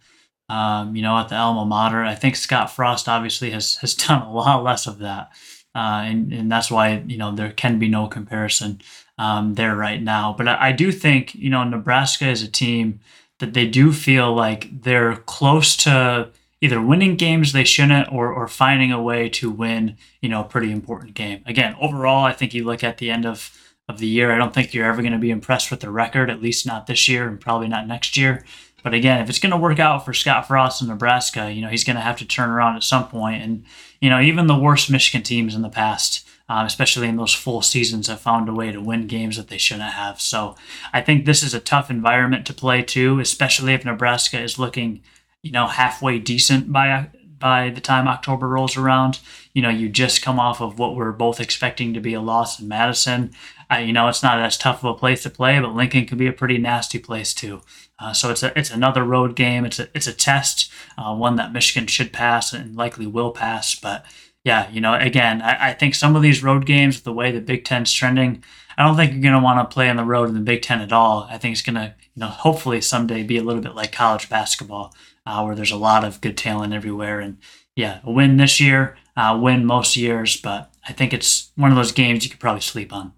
um, 0.49 0.95
you 0.95 1.01
know, 1.01 1.17
at 1.17 1.29
the 1.29 1.35
alma 1.35 1.65
mater. 1.65 2.03
I 2.03 2.15
think 2.15 2.35
Scott 2.35 2.71
Frost 2.71 3.07
obviously 3.07 3.51
has 3.51 3.77
has 3.77 3.95
done 4.07 4.21
a 4.21 4.31
lot 4.31 4.63
less 4.63 4.87
of 4.87 4.99
that, 4.99 5.31
uh, 5.75 6.03
and 6.05 6.31
and 6.31 6.51
that's 6.51 6.69
why 6.69 7.03
you 7.07 7.17
know 7.17 7.33
there 7.33 7.51
can 7.51 7.79
be 7.79 7.87
no 7.87 8.07
comparison 8.07 8.81
um, 9.17 9.55
there 9.55 9.75
right 9.75 10.01
now. 10.01 10.33
But 10.37 10.47
I, 10.47 10.69
I 10.69 10.71
do 10.71 10.91
think 10.91 11.33
you 11.35 11.49
know 11.49 11.63
Nebraska 11.63 12.27
is 12.27 12.41
a 12.43 12.51
team 12.51 12.99
that 13.39 13.53
they 13.53 13.67
do 13.67 13.91
feel 13.91 14.33
like 14.33 14.81
they're 14.83 15.17
close 15.17 15.75
to 15.77 16.29
either 16.61 16.81
winning 16.81 17.17
games 17.17 17.51
they 17.51 17.63
shouldn't 17.63 18.11
or 18.11 18.31
or 18.31 18.47
finding 18.47 18.91
a 18.91 19.01
way 19.01 19.29
to 19.29 19.49
win 19.49 19.97
you 20.21 20.29
know 20.29 20.41
a 20.41 20.45
pretty 20.45 20.71
important 20.71 21.13
game. 21.13 21.43
Again, 21.45 21.75
overall, 21.81 22.23
I 22.23 22.33
think 22.33 22.53
you 22.53 22.63
look 22.63 22.83
at 22.83 22.97
the 22.97 23.09
end 23.09 23.25
of 23.25 23.57
of 23.89 23.99
the 23.99 24.07
year. 24.07 24.31
I 24.31 24.37
don't 24.37 24.53
think 24.53 24.73
you're 24.73 24.85
ever 24.85 25.01
going 25.01 25.13
to 25.13 25.19
be 25.19 25.31
impressed 25.31 25.69
with 25.69 25.81
the 25.81 25.89
record, 25.89 26.29
at 26.29 26.41
least 26.41 26.65
not 26.65 26.87
this 26.87 27.09
year 27.09 27.27
and 27.27 27.39
probably 27.39 27.67
not 27.67 27.87
next 27.87 28.15
year. 28.15 28.45
But 28.83 28.93
again, 28.93 29.21
if 29.21 29.29
it's 29.29 29.39
going 29.39 29.51
to 29.51 29.57
work 29.57 29.79
out 29.79 30.05
for 30.05 30.13
Scott 30.13 30.47
Frost 30.47 30.81
in 30.81 30.89
Nebraska, 30.89 31.51
you 31.51 31.61
know, 31.61 31.69
he's 31.69 31.85
going 31.85 31.95
to 31.95 32.01
have 32.01 32.17
to 32.17 32.25
turn 32.25 32.49
around 32.49 32.75
at 32.75 32.83
some 32.83 33.07
point. 33.07 33.41
And, 33.41 33.63
you 34.01 34.09
know, 34.09 34.19
even 34.19 34.47
the 34.47 34.59
worst 34.59 34.91
Michigan 34.91 35.23
teams 35.23 35.55
in 35.55 35.61
the 35.61 35.69
past, 35.69 36.27
um, 36.49 36.65
especially 36.65 37.07
in 37.07 37.15
those 37.15 37.33
full 37.33 37.61
seasons, 37.61 38.07
have 38.07 38.19
found 38.19 38.49
a 38.49 38.53
way 38.53 38.71
to 38.71 38.81
win 38.81 39.07
games 39.07 39.37
that 39.37 39.47
they 39.47 39.57
shouldn't 39.57 39.93
have. 39.93 40.19
So 40.19 40.55
I 40.91 41.01
think 41.01 41.25
this 41.25 41.41
is 41.41 41.53
a 41.53 41.61
tough 41.61 41.89
environment 41.89 42.45
to 42.47 42.53
play 42.53 42.83
too, 42.83 43.19
especially 43.19 43.73
if 43.73 43.85
Nebraska 43.85 44.39
is 44.41 44.59
looking, 44.59 45.01
you 45.41 45.51
know, 45.51 45.67
halfway 45.67 46.19
decent 46.19 46.71
by 46.71 47.07
by 47.43 47.69
the 47.69 47.81
time 47.81 48.07
October 48.07 48.47
rolls 48.47 48.77
around. 48.77 49.19
You 49.53 49.61
know, 49.61 49.69
you 49.69 49.89
just 49.89 50.21
come 50.21 50.39
off 50.39 50.61
of 50.61 50.79
what 50.79 50.95
we're 50.95 51.11
both 51.11 51.41
expecting 51.41 51.93
to 51.93 51.99
be 51.99 52.13
a 52.13 52.21
loss 52.21 52.57
in 52.57 52.69
Madison. 52.69 53.33
Uh, 53.69 53.79
you 53.79 53.91
know, 53.91 54.07
it's 54.07 54.23
not 54.23 54.39
as 54.39 54.57
tough 54.57 54.81
of 54.81 54.95
a 54.95 54.97
place 54.97 55.23
to 55.23 55.29
play, 55.29 55.59
but 55.59 55.75
Lincoln 55.75 56.05
can 56.05 56.17
be 56.17 56.27
a 56.27 56.31
pretty 56.31 56.57
nasty 56.57 56.99
place 56.99 57.33
too. 57.33 57.61
Uh, 57.99 58.13
so 58.13 58.31
it's 58.31 58.43
a 58.43 58.57
it's 58.57 58.71
another 58.71 59.03
road 59.03 59.35
game. 59.35 59.65
It's 59.65 59.77
a 59.77 59.89
it's 59.93 60.07
a 60.07 60.13
test, 60.13 60.71
uh, 60.97 61.13
one 61.13 61.35
that 61.35 61.51
Michigan 61.51 61.85
should 61.87 62.13
pass 62.13 62.53
and 62.53 62.77
likely 62.77 63.07
will 63.07 63.31
pass. 63.31 63.75
But 63.75 64.05
yeah, 64.45 64.69
you 64.71 64.79
know, 64.79 64.93
again, 64.93 65.41
I, 65.41 65.69
I 65.69 65.73
think 65.73 65.95
some 65.95 66.15
of 66.15 66.21
these 66.21 66.43
road 66.43 66.65
games, 66.65 67.01
the 67.01 67.11
way 67.11 67.33
the 67.33 67.41
Big 67.41 67.65
Ten's 67.65 67.91
trending, 67.91 68.41
I 68.77 68.85
don't 68.85 68.95
think 68.95 69.11
you're 69.11 69.21
going 69.21 69.33
to 69.33 69.43
want 69.43 69.69
to 69.69 69.73
play 69.73 69.89
on 69.89 69.97
the 69.97 70.05
road 70.05 70.29
in 70.29 70.35
the 70.35 70.39
Big 70.39 70.61
Ten 70.61 70.79
at 70.79 70.93
all. 70.93 71.27
I 71.29 71.37
think 71.37 71.51
it's 71.51 71.61
going 71.61 71.75
to, 71.75 71.93
you 72.15 72.21
know, 72.21 72.27
hopefully 72.27 72.79
someday 72.79 73.23
be 73.23 73.37
a 73.37 73.43
little 73.43 73.61
bit 73.61 73.75
like 73.75 73.91
college 73.91 74.29
basketball, 74.29 74.93
uh, 75.25 75.43
where 75.43 75.55
there's 75.55 75.71
a 75.71 75.77
lot 75.77 76.03
of 76.03 76.21
good 76.21 76.37
talent 76.37 76.73
everywhere. 76.73 77.19
And 77.19 77.37
yeah, 77.75 77.99
a 78.03 78.11
win 78.11 78.37
this 78.37 78.59
year, 78.59 78.97
uh, 79.15 79.37
win 79.41 79.65
most 79.65 79.95
years, 79.95 80.37
but 80.37 80.73
I 80.87 80.93
think 80.93 81.13
it's 81.13 81.51
one 81.55 81.71
of 81.71 81.77
those 81.77 81.91
games 81.91 82.23
you 82.23 82.29
could 82.29 82.39
probably 82.39 82.61
sleep 82.61 82.93
on. 82.93 83.13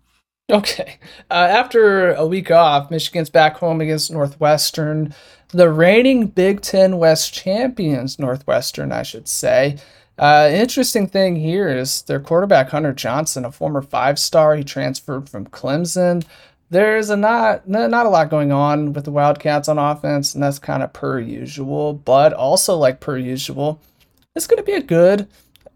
Okay. 0.50 1.00
Uh, 1.32 1.34
after 1.34 2.14
a 2.14 2.28
week 2.28 2.52
off, 2.52 2.92
Michigan's 2.92 3.32
back 3.32 3.58
home 3.58 3.82
against 3.82 4.12
Northwestern, 4.12 5.14
the 5.50 5.72
reigning 5.72 6.28
Big 6.28 6.62
Ten 6.62 6.98
West 6.98 7.34
champions, 7.34 8.20
Northwestern, 8.20 8.92
I 8.92 9.02
should 9.04 9.28
say. 9.28 9.78
Uh, 10.18 10.50
interesting 10.54 11.08
thing 11.08 11.36
here 11.36 11.68
is 11.68 12.04
their 12.04 12.20
quarterback 12.20 12.70
Hunter 12.70 12.94
Johnson, 12.94 13.44
a 13.44 13.52
former 13.52 13.82
five-star. 13.82 14.56
He 14.56 14.64
transferred 14.64 15.28
from 15.30 15.48
Clemson. 15.48 16.24
There's 16.70 17.10
a 17.10 17.18
not 17.18 17.68
not 17.68 18.06
a 18.06 18.10
lot 18.10 18.30
going 18.30 18.52
on 18.52 18.94
with 18.94 19.06
the 19.06 19.12
Wildcats 19.12 19.70
on 19.70 19.78
offense, 19.78 20.34
and 20.34 20.44
that's 20.44 20.60
kind 20.60 20.84
of 20.84 20.94
per 20.94 21.20
usual. 21.20 21.94
But 21.94 22.34
also, 22.34 22.76
like 22.76 23.00
per 23.00 23.18
usual, 23.18 23.82
it's 24.36 24.48
going 24.48 24.58
to 24.58 24.64
be 24.64 24.74
a 24.74 24.82
good, 24.82 25.28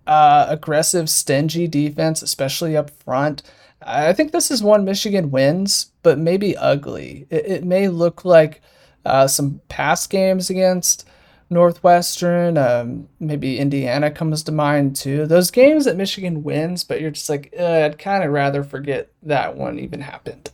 uh, 0.07 0.47
aggressive, 0.49 1.09
stingy 1.09 1.67
defense, 1.67 2.21
especially 2.21 2.75
up 2.75 2.89
front. 2.89 3.43
I 3.81 4.13
think 4.13 4.31
this 4.31 4.51
is 4.51 4.61
one 4.61 4.83
Michigan 4.83 5.31
wins, 5.31 5.91
but 6.03 6.17
maybe 6.17 6.57
ugly. 6.57 7.27
It, 7.29 7.45
it 7.45 7.63
may 7.63 7.87
look 7.87 8.25
like 8.25 8.61
uh, 9.05 9.27
some 9.27 9.61
past 9.69 10.09
games 10.09 10.49
against 10.49 11.07
Northwestern, 11.49 12.57
um, 12.57 13.09
maybe 13.19 13.57
Indiana 13.57 14.11
comes 14.11 14.43
to 14.43 14.51
mind 14.51 14.95
too. 14.95 15.25
Those 15.25 15.49
games 15.49 15.85
that 15.85 15.97
Michigan 15.97 16.43
wins, 16.43 16.83
but 16.83 17.01
you're 17.01 17.09
just 17.11 17.29
like, 17.29 17.53
I'd 17.59 17.97
kind 17.97 18.23
of 18.23 18.31
rather 18.31 18.63
forget 18.63 19.11
that 19.23 19.55
one 19.55 19.79
even 19.79 20.01
happened. 20.01 20.51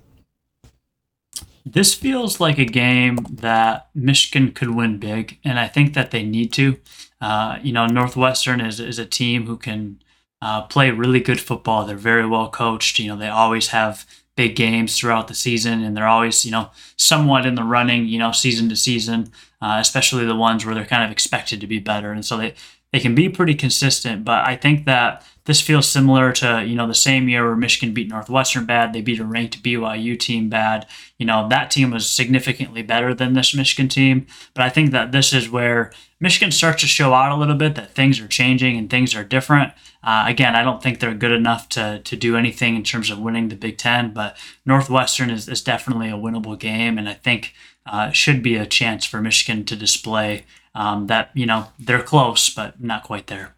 This 1.66 1.96
feels 1.96 2.40
like 2.40 2.60
a 2.60 2.66
game 2.66 3.18
that 3.32 3.90
Michigan 3.96 4.52
could 4.52 4.76
win 4.76 5.00
big, 5.00 5.40
and 5.44 5.60
I 5.60 5.68
think 5.68 5.96
that 5.96 6.12
they 6.12 6.24
need 6.24 6.54
to. 6.54 6.78
Uh, 7.20 7.58
you 7.64 7.74
know, 7.74 7.88
Northwestern 7.88 8.62
is, 8.62 8.80
is 8.80 9.00
a 9.00 9.06
team 9.06 9.48
who 9.48 9.58
can 9.58 10.00
uh, 10.44 10.62
play 10.64 10.92
really 10.92 11.20
good 11.20 11.42
football. 11.42 11.86
They're 11.86 11.98
very 11.98 12.28
well 12.28 12.50
coached. 12.50 13.00
You 13.00 13.08
know, 13.08 13.18
they 13.18 13.30
always 13.30 13.70
have 13.70 14.06
big 14.36 14.56
games 14.56 15.00
throughout 15.00 15.28
the 15.28 15.34
season, 15.34 15.82
and 15.84 15.98
they're 15.98 16.08
always, 16.08 16.46
you 16.46 16.52
know, 16.52 16.70
somewhat 16.98 17.48
in 17.48 17.56
the 17.56 17.64
running, 17.64 18.06
you 18.06 18.20
know, 18.20 18.32
season 18.32 18.70
to 18.70 18.76
season, 18.76 19.32
uh, 19.60 19.78
especially 19.80 20.26
the 20.26 20.36
ones 20.36 20.66
where 20.66 20.76
they're 20.76 20.86
kind 20.86 21.04
of 21.04 21.12
expected 21.12 21.62
to 21.62 21.68
be 21.68 21.80
better. 21.80 22.12
And 22.12 22.24
so 22.24 22.38
they, 22.38 22.54
they 22.96 23.02
can 23.02 23.14
be 23.14 23.28
pretty 23.28 23.56
consistent. 23.56 24.24
But 24.24 24.48
I 24.48 24.56
think 24.56 24.86
that 24.86 25.22
this 25.44 25.60
feels 25.60 25.86
similar 25.86 26.32
to, 26.32 26.64
you 26.66 26.76
know, 26.76 26.88
the 26.88 26.94
same 26.94 27.28
year 27.28 27.46
where 27.46 27.58
Michigan 27.58 27.94
beat 27.94 28.08
Northwestern 28.08 28.66
bad. 28.66 28.94
They 28.94 29.02
beat 29.02 29.20
a 29.20 29.26
ranked 29.26 29.62
BYU 29.62 30.18
team 30.18 30.48
bad. 30.48 30.88
You 31.18 31.26
know, 31.26 31.50
that 31.50 31.70
team 31.70 31.92
was 31.92 32.10
significantly 32.10 32.84
better 32.84 33.14
than 33.14 33.34
this 33.34 33.54
Michigan 33.54 33.90
team. 33.90 34.28
But 34.54 34.64
I 34.64 34.70
think 34.70 34.92
that 34.92 35.12
this 35.12 35.34
is 35.34 35.50
where 35.50 35.92
Michigan 36.22 36.52
starts 36.52 36.80
to 36.84 36.88
show 36.88 37.14
out 37.14 37.34
a 37.34 37.36
little 37.36 37.58
bit 37.58 37.76
that 37.76 37.92
things 37.92 38.22
are 38.22 38.30
changing 38.30 38.78
and 38.78 38.90
things 38.90 39.14
are 39.14 39.26
different. 39.26 39.74
Uh, 40.02 40.24
again, 40.26 40.56
I 40.56 40.64
don't 40.64 40.82
think 40.82 41.02
they're 41.02 41.14
good 41.14 41.34
enough 41.34 41.68
to, 41.70 42.00
to 42.00 42.16
do 42.16 42.38
anything 42.38 42.78
in 42.78 42.84
terms 42.84 43.10
of 43.10 43.20
winning 43.20 43.50
the 43.50 43.58
Big 43.58 43.78
Ten, 43.78 44.14
but 44.14 44.38
Northwestern 44.66 45.30
is, 45.30 45.50
is 45.50 45.62
definitely 45.62 46.08
a 46.08 46.14
winnable 46.14 46.58
game. 46.58 46.98
And 46.98 47.10
I 47.10 47.14
think 47.14 47.54
uh, 47.86 48.12
should 48.12 48.42
be 48.42 48.56
a 48.56 48.66
chance 48.66 49.04
for 49.04 49.20
Michigan 49.20 49.66
to 49.66 49.76
display 49.76 50.46
um, 50.76 51.08
that, 51.08 51.32
you 51.34 51.48
know, 51.48 51.68
they're 51.80 52.04
close, 52.04 52.50
but 52.50 52.82
not 52.82 53.04
quite 53.04 53.28
there. 53.28 53.56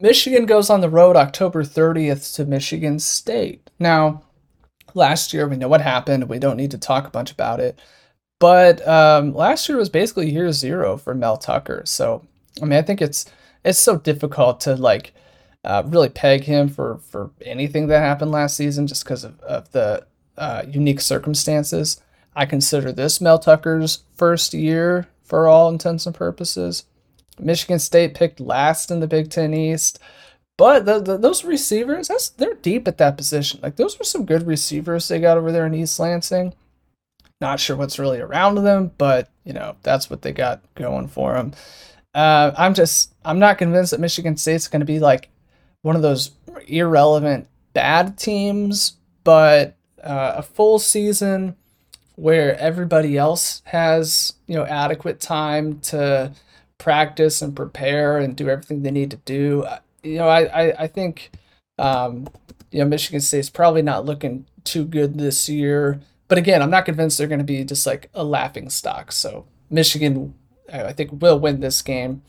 Michigan 0.00 0.46
goes 0.46 0.70
on 0.70 0.80
the 0.80 0.88
road 0.88 1.16
October 1.16 1.62
30th 1.62 2.34
to 2.36 2.44
Michigan 2.44 2.98
State. 2.98 3.70
Now, 3.78 4.22
last 4.94 5.32
year 5.32 5.46
we 5.46 5.56
know 5.56 5.68
what 5.68 5.80
happened. 5.80 6.28
We 6.28 6.38
don't 6.38 6.56
need 6.56 6.70
to 6.70 6.78
talk 6.78 7.06
a 7.06 7.10
bunch 7.10 7.30
about 7.30 7.60
it. 7.60 7.78
But 8.40 8.86
um, 8.86 9.34
last 9.34 9.68
year 9.68 9.78
was 9.78 9.88
basically 9.88 10.30
year 10.30 10.52
zero 10.52 10.96
for 10.96 11.14
Mel 11.14 11.36
Tucker. 11.36 11.82
So, 11.86 12.24
I 12.60 12.64
mean, 12.64 12.78
I 12.78 12.82
think 12.82 13.00
it's 13.00 13.26
it's 13.64 13.78
so 13.78 13.96
difficult 13.96 14.60
to 14.60 14.74
like 14.74 15.14
uh, 15.64 15.82
really 15.86 16.08
peg 16.08 16.44
him 16.44 16.68
for 16.68 16.98
for 16.98 17.30
anything 17.40 17.86
that 17.86 18.00
happened 18.00 18.32
last 18.32 18.56
season 18.56 18.86
just 18.86 19.04
because 19.04 19.24
of, 19.24 19.40
of 19.40 19.70
the 19.72 20.06
uh, 20.36 20.62
unique 20.68 21.00
circumstances. 21.00 22.00
I 22.36 22.46
consider 22.46 22.92
this 22.92 23.20
Mel 23.20 23.38
Tucker's 23.38 24.02
first 24.16 24.52
year 24.52 25.06
for 25.24 25.48
all 25.48 25.68
intents 25.68 26.06
and 26.06 26.14
purposes. 26.14 26.84
Michigan 27.38 27.78
State 27.78 28.14
picked 28.14 28.40
last 28.40 28.90
in 28.90 29.00
the 29.00 29.06
Big 29.06 29.30
Ten 29.30 29.52
East. 29.52 29.98
But 30.56 30.86
the, 30.86 31.00
the, 31.00 31.16
those 31.16 31.44
receivers, 31.44 32.08
that's 32.08 32.28
they're 32.28 32.54
deep 32.54 32.86
at 32.86 32.98
that 32.98 33.16
position. 33.16 33.60
Like 33.62 33.76
those 33.76 33.98
were 33.98 34.04
some 34.04 34.24
good 34.24 34.46
receivers 34.46 35.08
they 35.08 35.18
got 35.18 35.36
over 35.36 35.50
there 35.50 35.66
in 35.66 35.74
East 35.74 35.98
Lansing. 35.98 36.54
Not 37.40 37.58
sure 37.58 37.76
what's 37.76 37.98
really 37.98 38.20
around 38.20 38.54
them, 38.56 38.92
but 38.96 39.28
you 39.44 39.52
know 39.52 39.76
that's 39.82 40.08
what 40.08 40.22
they 40.22 40.32
got 40.32 40.62
going 40.76 41.08
for 41.08 41.34
them. 41.34 41.52
Uh, 42.14 42.52
I'm 42.56 42.74
just 42.74 43.12
I'm 43.24 43.40
not 43.40 43.58
convinced 43.58 43.90
that 43.90 44.00
Michigan 44.00 44.36
State's 44.36 44.68
going 44.68 44.80
to 44.80 44.86
be 44.86 45.00
like 45.00 45.28
one 45.82 45.96
of 45.96 46.02
those 46.02 46.30
irrelevant 46.68 47.48
bad 47.72 48.16
teams, 48.16 48.96
but 49.24 49.76
uh, 50.02 50.34
a 50.36 50.42
full 50.42 50.78
season 50.78 51.56
where 52.16 52.58
everybody 52.58 53.16
else 53.16 53.62
has 53.66 54.34
you 54.46 54.54
know 54.54 54.64
adequate 54.66 55.20
time 55.20 55.80
to 55.80 56.32
practice 56.78 57.42
and 57.42 57.56
prepare 57.56 58.18
and 58.18 58.36
do 58.36 58.48
everything 58.48 58.82
they 58.82 58.90
need 58.90 59.10
to 59.10 59.16
do. 59.24 59.64
You 60.02 60.18
know, 60.18 60.28
I 60.28 60.42
I, 60.44 60.82
I 60.84 60.86
think 60.86 61.30
um, 61.78 62.28
you 62.70 62.80
know 62.80 62.86
Michigan 62.86 63.20
State's 63.20 63.50
probably 63.50 63.82
not 63.82 64.04
looking 64.04 64.46
too 64.64 64.84
good 64.84 65.18
this 65.18 65.48
year. 65.48 66.00
But 66.28 66.38
again, 66.38 66.62
I'm 66.62 66.70
not 66.70 66.86
convinced 66.86 67.18
they're 67.18 67.26
going 67.26 67.38
to 67.38 67.44
be 67.44 67.64
just 67.64 67.86
like 67.86 68.10
a 68.14 68.24
laughing 68.24 68.70
stock. 68.70 69.12
So 69.12 69.46
Michigan, 69.70 70.34
I 70.72 70.92
think, 70.92 71.20
will 71.20 71.38
win 71.38 71.60
this 71.60 71.82
game. 71.82 72.22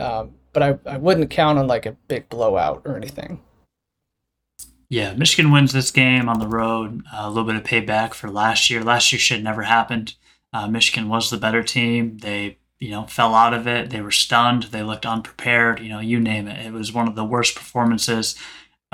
Um, 0.00 0.32
but 0.52 0.62
I, 0.62 0.78
I 0.86 0.96
wouldn't 0.96 1.30
count 1.30 1.58
on 1.58 1.66
like 1.66 1.86
a 1.86 1.92
big 2.08 2.28
blowout 2.28 2.82
or 2.84 2.96
anything. 2.96 3.40
Yeah, 4.92 5.14
Michigan 5.14 5.50
wins 5.50 5.72
this 5.72 5.90
game 5.90 6.28
on 6.28 6.38
the 6.38 6.46
road. 6.46 7.02
Uh, 7.10 7.22
a 7.22 7.28
little 7.30 7.44
bit 7.44 7.56
of 7.56 7.62
payback 7.62 8.12
for 8.12 8.28
last 8.28 8.68
year. 8.68 8.84
Last 8.84 9.10
year 9.10 9.18
should 9.18 9.42
never 9.42 9.62
happened. 9.62 10.16
Uh, 10.52 10.68
Michigan 10.68 11.08
was 11.08 11.30
the 11.30 11.38
better 11.38 11.62
team. 11.62 12.18
They 12.18 12.58
you 12.78 12.90
know, 12.90 13.06
fell 13.06 13.34
out 13.34 13.54
of 13.54 13.66
it. 13.66 13.88
They 13.88 14.02
were 14.02 14.10
stunned. 14.10 14.64
They 14.64 14.82
looked 14.82 15.06
unprepared. 15.06 15.80
You 15.80 15.88
know, 15.88 16.00
you 16.00 16.20
name 16.20 16.46
it. 16.46 16.66
It 16.66 16.74
was 16.74 16.92
one 16.92 17.08
of 17.08 17.14
the 17.14 17.24
worst 17.24 17.54
performances. 17.54 18.36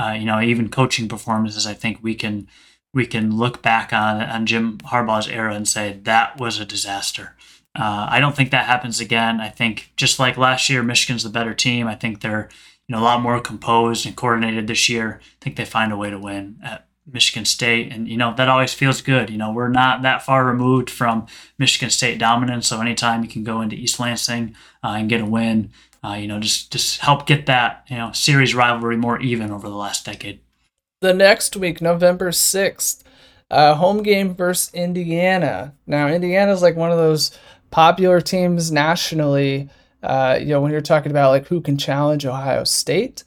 Uh, 0.01 0.11
you 0.11 0.25
know, 0.25 0.41
even 0.41 0.69
coaching 0.69 1.09
performances. 1.09 1.67
I 1.67 1.75
think 1.75 1.99
we 2.01 2.15
can 2.15 2.47
we 2.95 3.05
can 3.05 3.37
look 3.37 3.61
back 3.61 3.93
on 3.93 4.23
on 4.23 4.47
Jim 4.47 4.79
Harbaugh's 4.79 5.27
era 5.27 5.53
and 5.53 5.67
say 5.67 5.99
that 6.05 6.39
was 6.39 6.61
a 6.61 6.65
disaster. 6.65 7.35
Uh, 7.75 8.07
I 8.09 8.21
don't 8.21 8.37
think 8.37 8.53
that 8.53 8.67
happens 8.67 9.01
again. 9.01 9.41
I 9.41 9.49
think 9.49 9.91
just 9.97 10.21
like 10.21 10.37
last 10.37 10.71
year, 10.71 10.85
Michigan's 10.85 11.25
the 11.25 11.29
better 11.29 11.55
team. 11.55 11.89
I 11.89 11.97
think 11.97 12.21
they're 12.21 12.51
you 12.89 12.95
know 12.97 13.03
a 13.03 13.05
lot 13.05 13.21
more 13.21 13.41
composed 13.41 14.07
and 14.07 14.17
coordinated 14.17 14.67
this 14.67 14.89
year. 14.89 15.21
I 15.23 15.45
think 15.45 15.57
they 15.57 15.65
find 15.65 15.93
a 15.93 15.97
way 15.97 16.11
to 16.11 16.19
win. 16.19 16.59
At, 16.63 16.89
Michigan 17.13 17.45
State, 17.45 17.91
and 17.93 18.09
you 18.09 18.17
know 18.17 18.35
that 18.37 18.49
always 18.49 18.75
feels 18.75 19.01
good. 19.01 19.31
You 19.31 19.39
know 19.39 19.51
we're 19.51 19.69
not 19.69 20.03
that 20.03 20.23
far 20.23 20.45
removed 20.45 20.91
from 20.91 21.27
Michigan 21.59 21.91
State 21.91 22.19
dominance, 22.19 22.69
so 22.69 22.81
anytime 22.81 23.23
you 23.23 23.29
can 23.29 23.45
go 23.45 23.61
into 23.61 23.77
East 23.77 23.99
Lansing 23.99 24.55
uh, 24.85 24.95
and 24.99 25.09
get 25.09 25.21
a 25.21 25.27
win, 25.27 25.71
uh, 26.05 26.15
you 26.15 26.29
know 26.29 26.39
just 26.39 26.71
just 26.71 27.01
help 27.01 27.27
get 27.27 27.47
that 27.47 27.87
you 27.89 27.97
know 27.97 28.13
series 28.13 28.55
rivalry 28.55 28.97
more 28.97 29.21
even 29.21 29.51
over 29.51 29.69
the 29.69 29.75
last 29.75 30.05
decade. 30.05 30.41
The 31.01 31.15
next 31.15 31.57
week, 31.57 31.81
November 31.81 32.33
sixth, 32.33 33.05
uh, 33.51 33.75
home 33.75 34.03
game 34.03 34.35
versus 34.35 34.73
Indiana. 34.75 35.75
Now 35.87 36.09
Indiana 36.09 36.53
is 36.53 36.63
like 36.63 36.77
one 36.77 36.91
of 36.93 36.99
those 36.99 37.37
popular 37.71 38.21
teams 38.21 38.71
nationally. 38.71 39.71
Uh, 40.03 40.39
you 40.41 40.47
know 40.47 40.61
when 40.61 40.73
you're 40.73 40.81
talking 40.81 41.11
about 41.11 41.31
like 41.31 41.47
who 41.47 41.61
can 41.61 41.77
challenge 41.77 42.25
Ohio 42.25 42.65
State. 42.65 43.25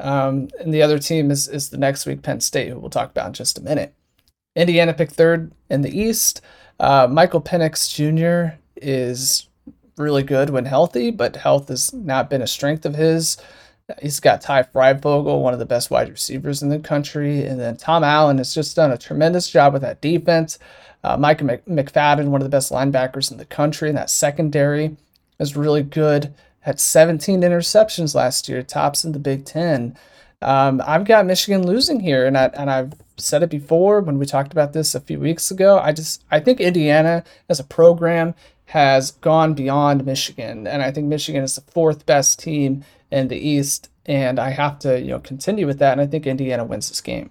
Um, 0.00 0.48
and 0.58 0.74
the 0.74 0.82
other 0.82 0.98
team 0.98 1.30
is, 1.30 1.46
is 1.48 1.70
the 1.70 1.78
next 1.78 2.06
week, 2.06 2.22
Penn 2.22 2.40
State, 2.40 2.68
who 2.68 2.78
we'll 2.78 2.90
talk 2.90 3.10
about 3.10 3.28
in 3.28 3.32
just 3.32 3.58
a 3.58 3.62
minute. 3.62 3.94
Indiana 4.56 4.92
picked 4.92 5.12
third 5.12 5.52
in 5.70 5.82
the 5.82 5.96
East. 5.96 6.40
Uh, 6.80 7.06
Michael 7.10 7.40
Penix 7.40 7.92
Jr. 7.92 8.56
is 8.76 9.48
really 9.96 10.22
good 10.22 10.50
when 10.50 10.64
healthy, 10.64 11.10
but 11.10 11.36
health 11.36 11.68
has 11.68 11.92
not 11.92 12.28
been 12.28 12.42
a 12.42 12.46
strength 12.46 12.84
of 12.84 12.94
his. 12.94 13.36
He's 14.00 14.18
got 14.18 14.40
Ty 14.40 14.64
Fryfogle, 14.64 15.42
one 15.42 15.52
of 15.52 15.58
the 15.58 15.66
best 15.66 15.90
wide 15.90 16.08
receivers 16.08 16.62
in 16.62 16.70
the 16.70 16.78
country. 16.78 17.44
And 17.44 17.60
then 17.60 17.76
Tom 17.76 18.02
Allen 18.02 18.38
has 18.38 18.54
just 18.54 18.74
done 18.74 18.90
a 18.90 18.98
tremendous 18.98 19.50
job 19.50 19.72
with 19.72 19.82
that 19.82 20.00
defense. 20.00 20.58
Uh, 21.04 21.18
Micah 21.18 21.44
McFadden, 21.44 22.28
one 22.28 22.40
of 22.40 22.46
the 22.46 22.56
best 22.56 22.72
linebackers 22.72 23.30
in 23.30 23.36
the 23.36 23.44
country, 23.44 23.90
and 23.90 23.98
that 23.98 24.08
secondary 24.08 24.96
is 25.38 25.56
really 25.56 25.82
good 25.82 26.34
had 26.64 26.80
17 26.80 27.42
interceptions 27.42 28.14
last 28.14 28.48
year, 28.48 28.62
tops 28.62 29.04
in 29.04 29.12
the 29.12 29.18
Big 29.18 29.44
Ten. 29.44 29.94
Um, 30.40 30.82
I've 30.86 31.04
got 31.04 31.26
Michigan 31.26 31.66
losing 31.66 32.00
here, 32.00 32.24
and 32.24 32.38
I 32.38 32.46
and 32.54 32.70
I've 32.70 32.94
said 33.18 33.42
it 33.42 33.50
before 33.50 34.00
when 34.00 34.18
we 34.18 34.24
talked 34.24 34.52
about 34.52 34.72
this 34.72 34.94
a 34.94 35.00
few 35.00 35.20
weeks 35.20 35.50
ago. 35.50 35.78
I 35.78 35.92
just 35.92 36.24
I 36.30 36.40
think 36.40 36.60
Indiana 36.60 37.22
as 37.50 37.60
a 37.60 37.64
program 37.64 38.34
has 38.66 39.10
gone 39.10 39.52
beyond 39.52 40.06
Michigan, 40.06 40.66
and 40.66 40.82
I 40.82 40.90
think 40.90 41.06
Michigan 41.06 41.44
is 41.44 41.54
the 41.54 41.60
fourth 41.70 42.06
best 42.06 42.38
team 42.38 42.82
in 43.10 43.28
the 43.28 43.36
East, 43.36 43.90
and 44.06 44.38
I 44.38 44.48
have 44.50 44.78
to 44.80 44.98
you 44.98 45.08
know 45.08 45.20
continue 45.20 45.66
with 45.66 45.78
that, 45.80 45.92
and 45.92 46.00
I 46.00 46.06
think 46.06 46.26
Indiana 46.26 46.64
wins 46.64 46.88
this 46.88 47.02
game. 47.02 47.30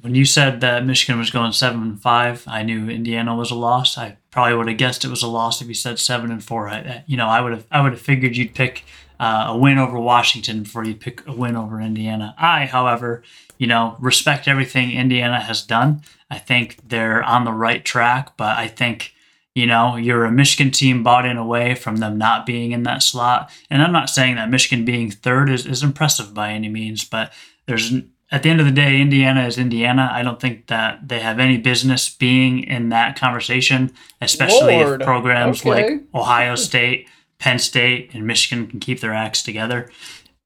When 0.00 0.16
you 0.16 0.24
said 0.24 0.60
that 0.62 0.84
Michigan 0.84 1.20
was 1.20 1.30
going 1.30 1.52
seven 1.52 1.82
and 1.82 2.02
five, 2.02 2.42
I 2.48 2.64
knew 2.64 2.90
Indiana 2.90 3.36
was 3.36 3.52
a 3.52 3.54
loss. 3.54 3.96
I 3.96 4.16
probably 4.30 4.56
would 4.56 4.68
have 4.68 4.78
guessed 4.78 5.04
it 5.04 5.10
was 5.10 5.22
a 5.22 5.28
loss 5.28 5.60
if 5.60 5.68
you 5.68 5.74
said 5.74 5.98
seven 5.98 6.30
and 6.30 6.42
four. 6.42 6.68
I, 6.68 7.04
you 7.06 7.16
know, 7.16 7.26
I 7.26 7.40
would 7.40 7.52
have 7.52 7.66
I 7.70 7.80
would 7.82 7.92
have 7.92 8.00
figured 8.00 8.36
you'd 8.36 8.54
pick 8.54 8.84
uh, 9.18 9.46
a 9.48 9.56
win 9.56 9.78
over 9.78 9.98
Washington 9.98 10.62
before 10.62 10.84
you 10.84 10.94
pick 10.94 11.26
a 11.26 11.32
win 11.32 11.56
over 11.56 11.80
Indiana. 11.80 12.34
I, 12.38 12.66
however, 12.66 13.22
you 13.58 13.66
know, 13.66 13.96
respect 14.00 14.48
everything 14.48 14.92
Indiana 14.92 15.40
has 15.40 15.62
done. 15.62 16.02
I 16.30 16.38
think 16.38 16.76
they're 16.88 17.22
on 17.22 17.44
the 17.44 17.52
right 17.52 17.84
track, 17.84 18.36
but 18.36 18.56
I 18.56 18.68
think 18.68 19.14
you 19.54 19.66
know, 19.66 19.96
you're 19.96 20.24
a 20.24 20.30
Michigan 20.30 20.70
team 20.70 21.02
bought 21.02 21.26
in 21.26 21.36
away 21.36 21.74
from 21.74 21.96
them 21.96 22.16
not 22.16 22.46
being 22.46 22.72
in 22.72 22.84
that 22.84 23.02
slot. 23.02 23.50
And 23.68 23.82
I'm 23.82 23.92
not 23.92 24.08
saying 24.08 24.36
that 24.36 24.48
Michigan 24.48 24.84
being 24.84 25.10
third 25.10 25.50
is, 25.50 25.66
is 25.66 25.82
impressive 25.82 26.32
by 26.32 26.52
any 26.52 26.68
means, 26.68 27.04
but 27.04 27.32
there's 27.66 27.92
at 28.32 28.42
the 28.42 28.48
end 28.48 28.60
of 28.60 28.66
the 28.66 28.72
day, 28.72 29.00
Indiana 29.00 29.44
is 29.46 29.58
Indiana. 29.58 30.08
I 30.12 30.22
don't 30.22 30.40
think 30.40 30.68
that 30.68 31.08
they 31.08 31.18
have 31.18 31.40
any 31.40 31.58
business 31.58 32.08
being 32.08 32.62
in 32.62 32.90
that 32.90 33.18
conversation, 33.18 33.92
especially 34.20 34.76
Lord. 34.76 35.00
if 35.00 35.06
programs 35.06 35.60
okay. 35.60 35.68
like 35.70 36.02
Ohio 36.14 36.54
State, 36.54 37.08
Penn 37.40 37.58
State, 37.58 38.10
and 38.14 38.26
Michigan 38.26 38.68
can 38.68 38.78
keep 38.78 39.00
their 39.00 39.12
acts 39.12 39.42
together. 39.42 39.90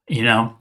You 0.09 0.25
know, 0.25 0.57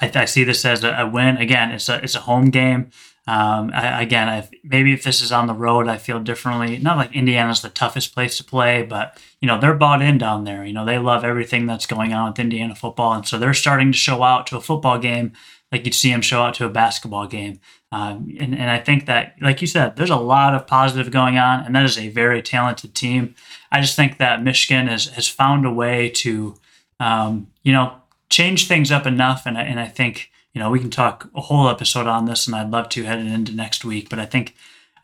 I, 0.00 0.10
I 0.14 0.24
see 0.24 0.44
this 0.44 0.64
as 0.64 0.82
a, 0.82 0.92
a, 0.92 1.06
win. 1.06 1.36
Again, 1.36 1.72
it's 1.72 1.90
a 1.90 2.02
it's 2.02 2.14
a 2.14 2.20
home 2.20 2.48
game. 2.50 2.90
Um, 3.26 3.70
I, 3.72 4.02
again, 4.02 4.28
I, 4.28 4.48
maybe 4.64 4.92
if 4.92 5.04
this 5.04 5.22
is 5.22 5.30
on 5.30 5.46
the 5.46 5.54
road, 5.54 5.86
I 5.86 5.96
feel 5.96 6.18
differently. 6.18 6.78
Not 6.78 6.96
like 6.96 7.14
Indiana's 7.14 7.62
the 7.62 7.68
toughest 7.68 8.14
place 8.14 8.36
to 8.38 8.44
play, 8.44 8.82
but 8.82 9.20
you 9.40 9.46
know 9.46 9.60
they're 9.60 9.74
bought 9.74 10.00
in 10.00 10.16
down 10.16 10.44
there. 10.44 10.64
You 10.64 10.72
know 10.72 10.86
they 10.86 10.98
love 10.98 11.22
everything 11.22 11.66
that's 11.66 11.86
going 11.86 12.14
on 12.14 12.30
with 12.30 12.38
Indiana 12.38 12.74
football, 12.74 13.12
and 13.12 13.28
so 13.28 13.38
they're 13.38 13.52
starting 13.52 13.92
to 13.92 13.98
show 13.98 14.22
out 14.22 14.46
to 14.46 14.56
a 14.56 14.62
football 14.62 14.98
game 14.98 15.32
like 15.72 15.84
you'd 15.84 15.94
see 15.94 16.10
him 16.10 16.20
show 16.20 16.42
out 16.42 16.54
to 16.54 16.66
a 16.66 16.68
basketball 16.68 17.26
game. 17.26 17.58
Um, 17.90 18.34
and, 18.38 18.54
and 18.54 18.70
I 18.70 18.78
think 18.78 19.06
that, 19.06 19.34
like 19.40 19.60
you 19.60 19.66
said, 19.66 19.96
there's 19.96 20.10
a 20.10 20.16
lot 20.16 20.54
of 20.54 20.66
positive 20.66 21.10
going 21.10 21.38
on, 21.38 21.64
and 21.64 21.74
that 21.74 21.84
is 21.84 21.98
a 21.98 22.08
very 22.08 22.42
talented 22.42 22.94
team. 22.94 23.34
I 23.70 23.80
just 23.80 23.96
think 23.96 24.18
that 24.18 24.42
Michigan 24.42 24.86
has, 24.86 25.06
has 25.06 25.28
found 25.28 25.66
a 25.66 25.72
way 25.72 26.10
to, 26.10 26.54
um, 27.00 27.48
you 27.62 27.72
know, 27.72 27.96
change 28.30 28.68
things 28.68 28.92
up 28.92 29.06
enough. 29.06 29.44
And, 29.46 29.58
and 29.58 29.80
I 29.80 29.88
think, 29.88 30.30
you 30.54 30.60
know, 30.60 30.70
we 30.70 30.80
can 30.80 30.90
talk 30.90 31.28
a 31.34 31.40
whole 31.40 31.68
episode 31.68 32.06
on 32.06 32.26
this, 32.26 32.46
and 32.46 32.54
I'd 32.54 32.70
love 32.70 32.88
to 32.90 33.04
heading 33.04 33.28
into 33.28 33.52
next 33.52 33.84
week. 33.84 34.08
But 34.08 34.18
I 34.18 34.26
think 34.26 34.54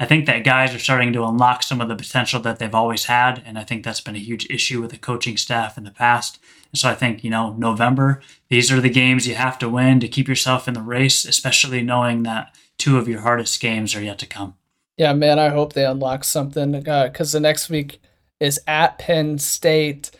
I 0.00 0.07
think 0.07 0.26
that 0.26 0.44
guys 0.44 0.74
are 0.74 0.78
starting 0.78 1.12
to 1.14 1.24
unlock 1.24 1.62
some 1.62 1.81
of 1.81 1.88
the 1.88 1.96
potential 1.96 2.40
that 2.40 2.59
they've 2.59 2.74
always 2.74 3.07
had. 3.07 3.42
And 3.44 3.59
I 3.59 3.64
think 3.64 3.85
that's 3.85 4.00
been 4.00 4.14
a 4.14 4.20
huge 4.20 4.46
issue 4.48 4.81
with 4.81 4.92
the 4.92 4.98
coaching 4.98 5.37
staff 5.37 5.76
in 5.76 5.85
the 5.85 5.90
past. 5.90 6.38
So 6.74 6.88
I 6.88 6.94
think, 6.94 7.24
you 7.24 7.31
know, 7.31 7.54
November, 7.54 8.20
these 8.48 8.70
are 8.70 8.81
the 8.81 8.90
games 8.90 9.26
you 9.26 9.35
have 9.35 9.59
to 9.61 9.68
win 9.68 10.00
to 10.00 10.09
keep 10.09 10.28
yourself 10.28 10.68
in 10.68 10.74
the 10.74 10.83
race, 10.83 11.24
especially 11.24 11.83
knowing 11.83 12.22
that 12.24 12.54
two 12.78 12.98
of 12.98 13.09
your 13.09 13.20
hardest 13.20 13.61
games 13.61 13.94
are 13.94 14.02
yet 14.02 14.18
to 14.18 14.26
come. 14.26 14.54
Yeah, 14.96 15.12
man, 15.12 15.38
I 15.38 15.48
hope 15.48 15.72
they 15.72 15.85
unlock 15.85 16.24
something 16.24 16.72
because 16.72 17.35
uh, 17.35 17.38
the 17.38 17.42
next 17.42 17.70
week 17.70 18.00
is 18.40 18.61
at 18.66 18.98
Penn 18.98 19.38
State, 19.38 20.11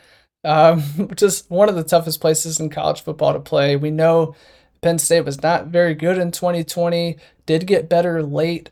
um, 0.45 0.81
which 1.09 1.23
is 1.23 1.45
one 1.49 1.69
of 1.69 1.75
the 1.75 1.85
toughest 1.85 2.21
places 2.21 2.61
in 2.61 2.71
college 2.71 3.03
football 3.03 3.33
to 3.33 3.41
play. 3.41 3.77
We 3.77 3.91
know 3.91 4.35
Penn 4.81 4.99
State 4.99 5.25
was 5.25 5.43
not 5.43 5.67
very 5.67 5.95
good 5.95 6.19
in 6.19 6.31
2020, 6.31 7.19
did 7.47 7.67
get 7.67 7.89
better 7.89 8.23
late 8.23 8.71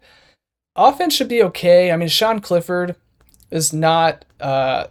offense 0.76 1.14
should 1.14 1.28
be 1.28 1.42
okay. 1.42 1.90
I 1.90 1.96
mean, 1.96 2.08
Sean 2.08 2.40
Clifford 2.40 2.94
is 3.50 3.72
not 3.72 4.24
uh, 4.40 4.88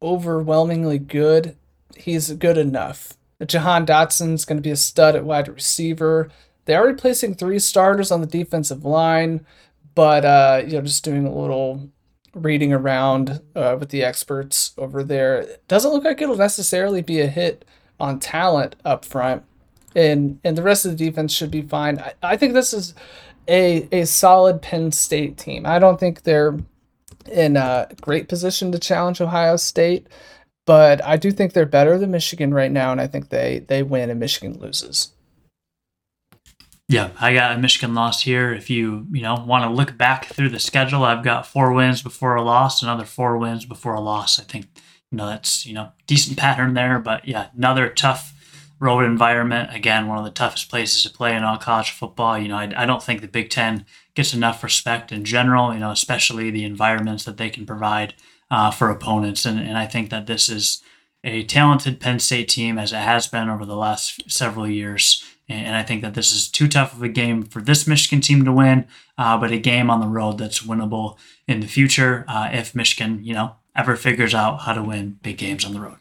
overwhelmingly 0.00 0.98
good. 0.98 1.56
He's 1.96 2.32
good 2.32 2.58
enough. 2.58 3.14
Jahan 3.46 3.84
Dotson's 3.84 4.44
going 4.44 4.58
to 4.58 4.62
be 4.62 4.70
a 4.70 4.76
stud 4.76 5.16
at 5.16 5.24
wide 5.24 5.48
receiver. 5.48 6.30
They 6.64 6.74
are 6.74 6.86
replacing 6.86 7.34
three 7.34 7.58
starters 7.58 8.10
on 8.10 8.20
the 8.20 8.26
defensive 8.26 8.84
line, 8.84 9.44
but 9.94 10.24
uh, 10.24 10.62
you 10.64 10.74
know, 10.74 10.82
just 10.82 11.04
doing 11.04 11.26
a 11.26 11.34
little 11.34 11.90
reading 12.34 12.72
around 12.72 13.42
uh, 13.54 13.76
with 13.78 13.90
the 13.90 14.02
experts 14.02 14.72
over 14.78 15.02
there. 15.02 15.40
It 15.40 15.68
doesn't 15.68 15.90
look 15.90 16.04
like 16.04 16.22
it'll 16.22 16.36
necessarily 16.36 17.02
be 17.02 17.20
a 17.20 17.26
hit 17.26 17.64
on 17.98 18.20
talent 18.20 18.76
up 18.84 19.04
front, 19.04 19.42
and 19.94 20.38
and 20.44 20.56
the 20.56 20.62
rest 20.62 20.84
of 20.84 20.92
the 20.92 21.04
defense 21.04 21.32
should 21.32 21.50
be 21.50 21.62
fine. 21.62 21.98
I, 21.98 22.14
I 22.22 22.36
think 22.36 22.54
this 22.54 22.72
is 22.72 22.94
a 23.48 23.88
a 23.92 24.06
solid 24.06 24.62
Penn 24.62 24.92
State 24.92 25.36
team. 25.36 25.66
I 25.66 25.78
don't 25.78 25.98
think 25.98 26.22
they're 26.22 26.56
in 27.30 27.56
a 27.56 27.88
great 28.00 28.28
position 28.28 28.72
to 28.72 28.78
challenge 28.78 29.20
Ohio 29.20 29.56
State, 29.56 30.06
but 30.66 31.04
I 31.04 31.16
do 31.16 31.30
think 31.30 31.52
they're 31.52 31.66
better 31.66 31.98
than 31.98 32.10
Michigan 32.10 32.54
right 32.54 32.70
now, 32.70 32.92
and 32.92 33.00
I 33.00 33.06
think 33.06 33.28
they 33.28 33.64
they 33.68 33.82
win 33.82 34.10
and 34.10 34.20
Michigan 34.20 34.58
loses. 34.58 35.12
Yeah, 36.88 37.10
I 37.18 37.32
got 37.32 37.56
a 37.56 37.58
Michigan 37.58 37.94
loss 37.94 38.22
here. 38.22 38.52
If 38.52 38.68
you 38.68 39.06
you 39.12 39.22
know 39.22 39.42
want 39.46 39.64
to 39.64 39.70
look 39.70 39.96
back 39.96 40.26
through 40.26 40.50
the 40.50 40.60
schedule, 40.60 41.04
I've 41.04 41.24
got 41.24 41.46
four 41.46 41.72
wins 41.72 42.02
before 42.02 42.34
a 42.36 42.42
loss, 42.42 42.82
another 42.82 43.04
four 43.04 43.38
wins 43.38 43.64
before 43.64 43.94
a 43.94 44.00
loss. 44.00 44.38
I 44.38 44.42
think 44.42 44.66
you 45.10 45.18
know 45.18 45.26
that's 45.26 45.64
you 45.66 45.74
know 45.74 45.92
decent 46.06 46.36
pattern 46.36 46.74
there, 46.74 46.98
but 46.98 47.26
yeah, 47.26 47.48
another 47.56 47.88
tough 47.88 48.34
road 48.78 49.04
environment. 49.04 49.74
Again, 49.74 50.06
one 50.06 50.18
of 50.18 50.24
the 50.24 50.30
toughest 50.30 50.68
places 50.68 51.02
to 51.04 51.10
play 51.10 51.34
in 51.34 51.44
all 51.44 51.56
college 51.56 51.92
football. 51.92 52.36
You 52.36 52.48
know, 52.48 52.56
I, 52.56 52.72
I 52.76 52.84
don't 52.84 53.02
think 53.02 53.20
the 53.20 53.28
Big 53.28 53.48
Ten 53.48 53.86
gets 54.14 54.34
enough 54.34 54.62
respect 54.62 55.12
in 55.12 55.24
general, 55.24 55.72
you 55.72 55.80
know, 55.80 55.92
especially 55.92 56.50
the 56.50 56.64
environments 56.64 57.24
that 57.24 57.36
they 57.36 57.48
can 57.48 57.64
provide 57.64 58.14
uh, 58.52 58.70
for 58.70 58.88
opponents. 58.88 59.44
And, 59.44 59.58
and 59.58 59.76
I 59.76 59.86
think 59.86 60.10
that 60.10 60.28
this 60.28 60.48
is 60.48 60.80
a 61.24 61.42
talented 61.42 61.98
Penn 61.98 62.20
State 62.20 62.48
team 62.48 62.78
as 62.78 62.92
it 62.92 62.96
has 62.96 63.26
been 63.26 63.48
over 63.48 63.64
the 63.64 63.74
last 63.74 64.30
several 64.30 64.68
years. 64.68 65.24
And 65.48 65.74
I 65.74 65.82
think 65.82 66.02
that 66.02 66.14
this 66.14 66.32
is 66.32 66.48
too 66.48 66.68
tough 66.68 66.94
of 66.94 67.02
a 67.02 67.08
game 67.08 67.42
for 67.42 67.60
this 67.60 67.86
Michigan 67.86 68.20
team 68.20 68.44
to 68.44 68.52
win, 68.52 68.86
uh, 69.18 69.36
but 69.36 69.50
a 69.50 69.58
game 69.58 69.90
on 69.90 70.00
the 70.00 70.06
road 70.06 70.38
that's 70.38 70.62
winnable 70.62 71.18
in 71.48 71.58
the 71.58 71.66
future 71.66 72.24
uh, 72.28 72.48
if 72.52 72.74
Michigan, 72.74 73.24
you 73.24 73.34
know, 73.34 73.56
ever 73.74 73.96
figures 73.96 74.34
out 74.34 74.60
how 74.60 74.72
to 74.72 74.82
win 74.82 75.18
big 75.22 75.38
games 75.38 75.64
on 75.64 75.72
the 75.72 75.80
road 75.80 75.96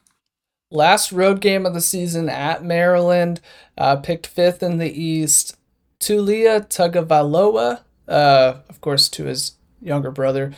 last 0.72 1.12
road 1.12 1.42
game 1.42 1.66
of 1.66 1.74
the 1.74 1.82
season 1.82 2.30
at 2.30 2.64
Maryland, 2.64 3.42
uh, 3.78 3.98
picked 3.98 4.26
fifth 4.26 4.64
in 4.64 4.78
the 4.78 4.92
East. 4.92 5.58
Taulia 6.00 6.68
Tagovailoa, 6.68 7.82
uh, 8.08 8.54
of 8.70 8.82
course, 8.82 9.08
to 9.10 9.26
his 9.26 9.54
younger 9.82 10.10
brother. 10.10 10.54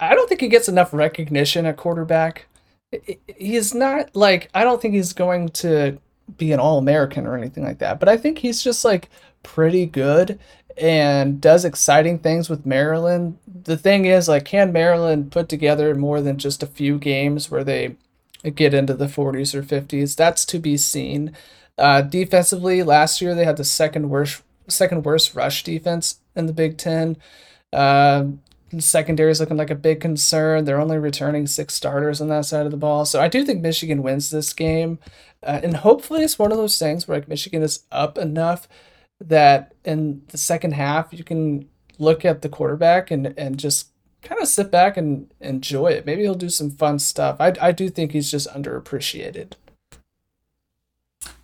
I 0.00 0.14
don't 0.14 0.28
think 0.28 0.40
he 0.40 0.48
gets 0.48 0.68
enough 0.68 0.92
recognition 0.92 1.66
at 1.66 1.76
quarterback. 1.76 2.46
He's 3.26 3.74
not 3.74 4.14
like 4.14 4.48
I 4.54 4.64
don't 4.64 4.80
think 4.80 4.94
he's 4.94 5.12
going 5.12 5.48
to 5.50 5.98
be 6.36 6.52
an 6.52 6.60
All 6.60 6.78
American 6.78 7.26
or 7.26 7.36
anything 7.36 7.64
like 7.64 7.78
that, 7.78 7.98
but 7.98 8.08
I 8.08 8.16
think 8.16 8.38
he's 8.38 8.62
just 8.62 8.84
like 8.84 9.08
pretty 9.42 9.86
good 9.86 10.38
and 10.78 11.40
does 11.40 11.64
exciting 11.64 12.18
things 12.18 12.48
with 12.48 12.64
Maryland. 12.64 13.38
The 13.46 13.76
thing 13.76 14.06
is, 14.06 14.28
like, 14.28 14.46
can 14.46 14.72
Maryland 14.72 15.30
put 15.30 15.48
together 15.48 15.94
more 15.94 16.22
than 16.22 16.38
just 16.38 16.62
a 16.62 16.66
few 16.66 16.98
games 16.98 17.50
where 17.50 17.62
they 17.62 17.96
get 18.50 18.74
into 18.74 18.94
the 18.94 19.06
40s 19.06 19.54
or 19.54 19.62
50s. 19.62 20.16
That's 20.16 20.44
to 20.46 20.58
be 20.58 20.76
seen. 20.76 21.32
Uh, 21.78 22.02
defensively, 22.02 22.82
last 22.82 23.20
year 23.20 23.34
they 23.34 23.44
had 23.44 23.56
the 23.56 23.64
second 23.64 24.10
worst 24.10 24.42
second 24.68 25.04
worst 25.04 25.34
rush 25.34 25.64
defense 25.64 26.20
in 26.36 26.46
the 26.46 26.52
Big 26.52 26.78
Ten. 26.78 27.16
Uh, 27.72 28.26
secondary 28.80 29.30
is 29.30 29.40
looking 29.40 29.56
like 29.56 29.70
a 29.70 29.74
big 29.74 30.00
concern. 30.00 30.64
They're 30.64 30.80
only 30.80 30.98
returning 30.98 31.46
six 31.46 31.74
starters 31.74 32.20
on 32.20 32.28
that 32.28 32.46
side 32.46 32.64
of 32.64 32.70
the 32.70 32.76
ball. 32.76 33.04
So 33.04 33.20
I 33.20 33.28
do 33.28 33.44
think 33.44 33.60
Michigan 33.60 34.02
wins 34.02 34.30
this 34.30 34.52
game. 34.52 34.98
Uh, 35.42 35.60
and 35.62 35.76
hopefully 35.78 36.22
it's 36.22 36.38
one 36.38 36.52
of 36.52 36.58
those 36.58 36.78
things 36.78 37.06
where 37.06 37.18
like 37.18 37.28
Michigan 37.28 37.62
is 37.62 37.84
up 37.90 38.16
enough 38.16 38.68
that 39.20 39.74
in 39.84 40.22
the 40.28 40.38
second 40.38 40.72
half 40.72 41.12
you 41.12 41.24
can 41.24 41.68
look 41.98 42.24
at 42.24 42.42
the 42.42 42.48
quarterback 42.48 43.10
and, 43.10 43.34
and 43.36 43.58
just 43.58 43.88
kind 44.22 44.40
of 44.40 44.48
sit 44.48 44.70
back 44.70 44.96
and 44.96 45.32
enjoy 45.40 45.88
it. 45.88 46.06
Maybe 46.06 46.22
he'll 46.22 46.34
do 46.34 46.48
some 46.48 46.70
fun 46.70 46.98
stuff. 46.98 47.36
I, 47.40 47.52
I 47.60 47.72
do 47.72 47.88
think 47.88 48.12
he's 48.12 48.30
just 48.30 48.48
underappreciated. 48.48 49.52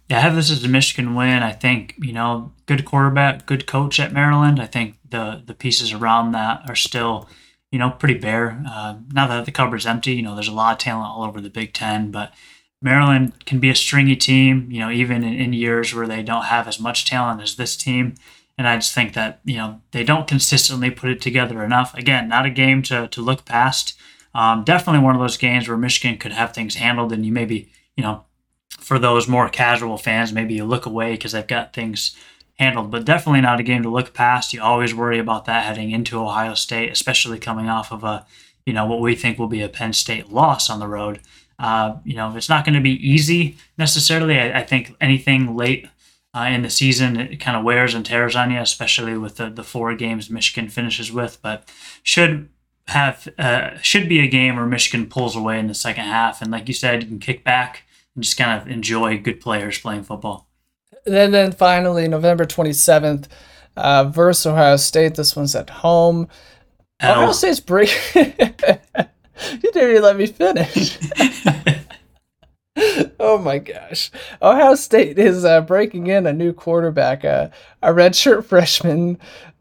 Yeah, 0.08 0.18
I 0.18 0.20
have 0.20 0.36
this 0.36 0.50
as 0.50 0.64
a 0.64 0.68
Michigan 0.68 1.14
win. 1.14 1.42
I 1.42 1.52
think 1.52 1.94
you 1.98 2.12
know, 2.12 2.52
good 2.66 2.84
quarterback, 2.84 3.44
good 3.46 3.66
coach 3.66 4.00
at 4.00 4.12
Maryland. 4.12 4.60
I 4.60 4.66
think 4.66 4.97
the 5.10 5.42
the 5.44 5.54
pieces 5.54 5.92
around 5.92 6.32
that 6.32 6.68
are 6.68 6.76
still, 6.76 7.28
you 7.70 7.78
know, 7.78 7.90
pretty 7.90 8.14
bare. 8.14 8.62
Uh, 8.68 8.96
now 9.12 9.26
that 9.26 9.44
the 9.44 9.52
cupboard's 9.52 9.86
empty, 9.86 10.12
you 10.12 10.22
know, 10.22 10.34
there's 10.34 10.48
a 10.48 10.52
lot 10.52 10.72
of 10.72 10.78
talent 10.78 11.08
all 11.08 11.24
over 11.24 11.40
the 11.40 11.50
Big 11.50 11.72
Ten, 11.72 12.10
but 12.10 12.32
Maryland 12.80 13.44
can 13.44 13.58
be 13.58 13.70
a 13.70 13.74
stringy 13.74 14.16
team. 14.16 14.68
You 14.70 14.80
know, 14.80 14.90
even 14.90 15.24
in, 15.24 15.34
in 15.34 15.52
years 15.52 15.94
where 15.94 16.06
they 16.06 16.22
don't 16.22 16.44
have 16.44 16.68
as 16.68 16.80
much 16.80 17.04
talent 17.04 17.42
as 17.42 17.56
this 17.56 17.76
team. 17.76 18.14
And 18.56 18.66
I 18.66 18.76
just 18.76 18.92
think 18.92 19.14
that, 19.14 19.38
you 19.44 19.56
know, 19.56 19.80
they 19.92 20.02
don't 20.02 20.26
consistently 20.26 20.90
put 20.90 21.10
it 21.10 21.20
together 21.20 21.62
enough. 21.62 21.94
Again, 21.94 22.28
not 22.28 22.44
a 22.44 22.50
game 22.50 22.82
to, 22.84 23.06
to 23.06 23.22
look 23.22 23.44
past. 23.44 23.96
Um, 24.34 24.64
definitely 24.64 25.00
one 25.00 25.14
of 25.14 25.20
those 25.20 25.36
games 25.36 25.68
where 25.68 25.78
Michigan 25.78 26.18
could 26.18 26.32
have 26.32 26.52
things 26.52 26.74
handled 26.74 27.12
and 27.12 27.24
you 27.24 27.30
maybe 27.30 27.70
you 27.98 28.04
know, 28.04 28.24
for 28.78 28.98
those 28.98 29.26
more 29.26 29.48
casual 29.48 29.98
fans, 29.98 30.32
maybe 30.32 30.54
you 30.54 30.64
look 30.64 30.86
away 30.86 31.12
because 31.12 31.32
they've 31.32 31.46
got 31.46 31.74
things 31.74 32.16
handled, 32.58 32.90
but 32.90 33.04
definitely 33.04 33.40
not 33.40 33.60
a 33.60 33.62
game 33.62 33.82
to 33.82 33.88
look 33.88 34.12
past. 34.12 34.52
You 34.52 34.62
always 34.62 34.94
worry 34.94 35.18
about 35.18 35.44
that 35.44 35.64
heading 35.64 35.90
into 35.90 36.20
Ohio 36.20 36.54
State, 36.54 36.90
especially 36.90 37.38
coming 37.38 37.68
off 37.68 37.92
of 37.92 38.02
a, 38.02 38.26
you 38.66 38.72
know, 38.72 38.86
what 38.86 39.00
we 39.00 39.14
think 39.14 39.38
will 39.38 39.48
be 39.48 39.62
a 39.62 39.68
Penn 39.68 39.92
State 39.92 40.30
loss 40.30 40.68
on 40.68 40.80
the 40.80 40.88
road. 40.88 41.20
Uh, 41.58 41.96
you 42.04 42.14
know, 42.14 42.36
it's 42.36 42.48
not 42.48 42.64
going 42.64 42.74
to 42.74 42.80
be 42.80 42.94
easy 43.08 43.56
necessarily. 43.76 44.38
I, 44.38 44.60
I 44.60 44.64
think 44.64 44.94
anything 45.00 45.56
late 45.56 45.88
uh, 46.34 46.48
in 46.50 46.62
the 46.62 46.70
season, 46.70 47.18
it 47.18 47.36
kind 47.40 47.56
of 47.56 47.64
wears 47.64 47.94
and 47.94 48.04
tears 48.04 48.36
on 48.36 48.50
you, 48.50 48.58
especially 48.58 49.16
with 49.16 49.36
the, 49.36 49.50
the 49.50 49.64
four 49.64 49.94
games 49.94 50.30
Michigan 50.30 50.68
finishes 50.68 51.10
with. 51.12 51.38
But 51.42 51.68
should 52.02 52.48
have 52.88 53.28
uh, 53.38 53.78
should 53.78 54.08
be 54.08 54.20
a 54.20 54.28
game 54.28 54.56
where 54.56 54.66
Michigan 54.66 55.06
pulls 55.06 55.36
away 55.36 55.58
in 55.58 55.66
the 55.66 55.74
second 55.74 56.04
half, 56.04 56.40
and 56.42 56.50
like 56.50 56.68
you 56.68 56.74
said, 56.74 57.02
you 57.02 57.08
can 57.08 57.18
kick 57.18 57.44
back 57.44 57.84
and 58.14 58.24
just 58.24 58.36
kind 58.36 58.60
of 58.60 58.68
enjoy 58.68 59.18
good 59.18 59.40
players 59.40 59.78
playing 59.78 60.04
football. 60.04 60.47
And 61.08 61.34
then 61.34 61.52
finally, 61.52 62.06
November 62.08 62.44
twenty 62.44 62.72
seventh, 62.72 63.28
uh, 63.76 64.04
versus 64.04 64.46
Ohio 64.46 64.76
State. 64.76 65.14
This 65.14 65.34
one's 65.34 65.54
at 65.54 65.70
home. 65.70 66.28
Oh. 67.02 67.10
Ohio 67.10 67.32
State's 67.32 67.60
break. 67.60 67.90
you 68.14 68.24
didn't 69.72 69.90
even 69.90 70.02
let 70.02 70.16
me 70.16 70.26
finish. 70.26 70.98
oh 73.20 73.38
my 73.38 73.58
gosh. 73.58 74.10
Ohio 74.42 74.74
State 74.74 75.18
is 75.18 75.44
uh, 75.44 75.60
breaking 75.60 76.08
in 76.08 76.26
a 76.26 76.32
new 76.32 76.52
quarterback, 76.52 77.24
uh, 77.24 77.48
a 77.82 77.92
redshirt 77.92 78.44
freshman, 78.48 79.18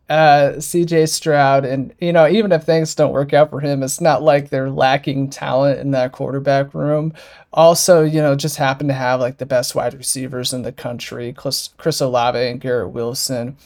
uh, 0.10 0.54
CJ 0.58 1.10
Stroud. 1.10 1.66
And, 1.66 1.94
you 2.00 2.14
know, 2.14 2.28
even 2.28 2.52
if 2.52 2.64
things 2.64 2.96
don't 2.96 3.12
work 3.12 3.34
out 3.34 3.50
for 3.50 3.60
him, 3.60 3.84
it's 3.84 4.02
not 4.02 4.24
like 4.24 4.50
they're 4.50 4.70
lacking 4.70 5.30
talent 5.30 5.80
in 5.80 5.92
that 5.92 6.12
quarterback 6.12 6.74
room. 6.74 7.14
Also, 7.54 8.04
you 8.04 8.22
know, 8.22 8.36
just 8.36 8.58
happen 8.58 8.88
to 8.88 8.94
have 8.94 9.20
like 9.20 9.38
the 9.38 9.46
best 9.46 9.76
wide 9.76 9.94
receivers 9.94 10.54
in 10.54 10.62
the 10.62 10.72
country 10.72 11.34
Chris, 11.34 11.70
Chris 11.78 12.02
Olave 12.02 12.40
and 12.40 12.62
Garrett 12.62 12.92
Wilson. 12.92 13.58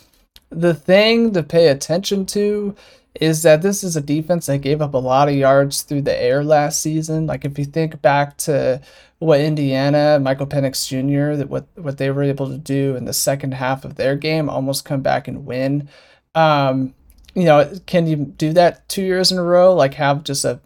The 0.49 0.73
thing 0.73 1.33
to 1.33 1.43
pay 1.43 1.67
attention 1.67 2.25
to 2.27 2.75
is 3.15 3.43
that 3.43 3.61
this 3.61 3.83
is 3.83 3.95
a 3.95 4.01
defense 4.01 4.45
that 4.45 4.59
gave 4.59 4.81
up 4.81 4.93
a 4.93 4.97
lot 4.97 5.27
of 5.27 5.35
yards 5.35 5.81
through 5.81 6.01
the 6.01 6.21
air 6.21 6.43
last 6.43 6.81
season. 6.81 7.27
Like 7.27 7.43
if 7.43 7.59
you 7.59 7.65
think 7.65 8.01
back 8.01 8.37
to 8.37 8.81
what 9.19 9.41
Indiana, 9.41 10.17
Michael 10.19 10.47
Penix 10.47 10.87
Jr., 10.87 11.37
that 11.37 11.49
what 11.49 11.67
what 11.75 11.97
they 11.97 12.09
were 12.09 12.23
able 12.23 12.47
to 12.47 12.57
do 12.57 12.95
in 12.95 13.05
the 13.05 13.13
second 13.13 13.53
half 13.53 13.85
of 13.85 13.95
their 13.95 14.15
game, 14.15 14.49
almost 14.49 14.85
come 14.85 15.01
back 15.01 15.27
and 15.27 15.45
win. 15.45 15.89
Um, 16.35 16.93
you 17.33 17.43
know, 17.43 17.71
can 17.85 18.07
you 18.07 18.17
do 18.17 18.53
that 18.53 18.87
two 18.89 19.03
years 19.03 19.31
in 19.31 19.37
a 19.37 19.43
row? 19.43 19.73
Like 19.73 19.93
have 19.95 20.23
just 20.23 20.45
a 20.45 20.59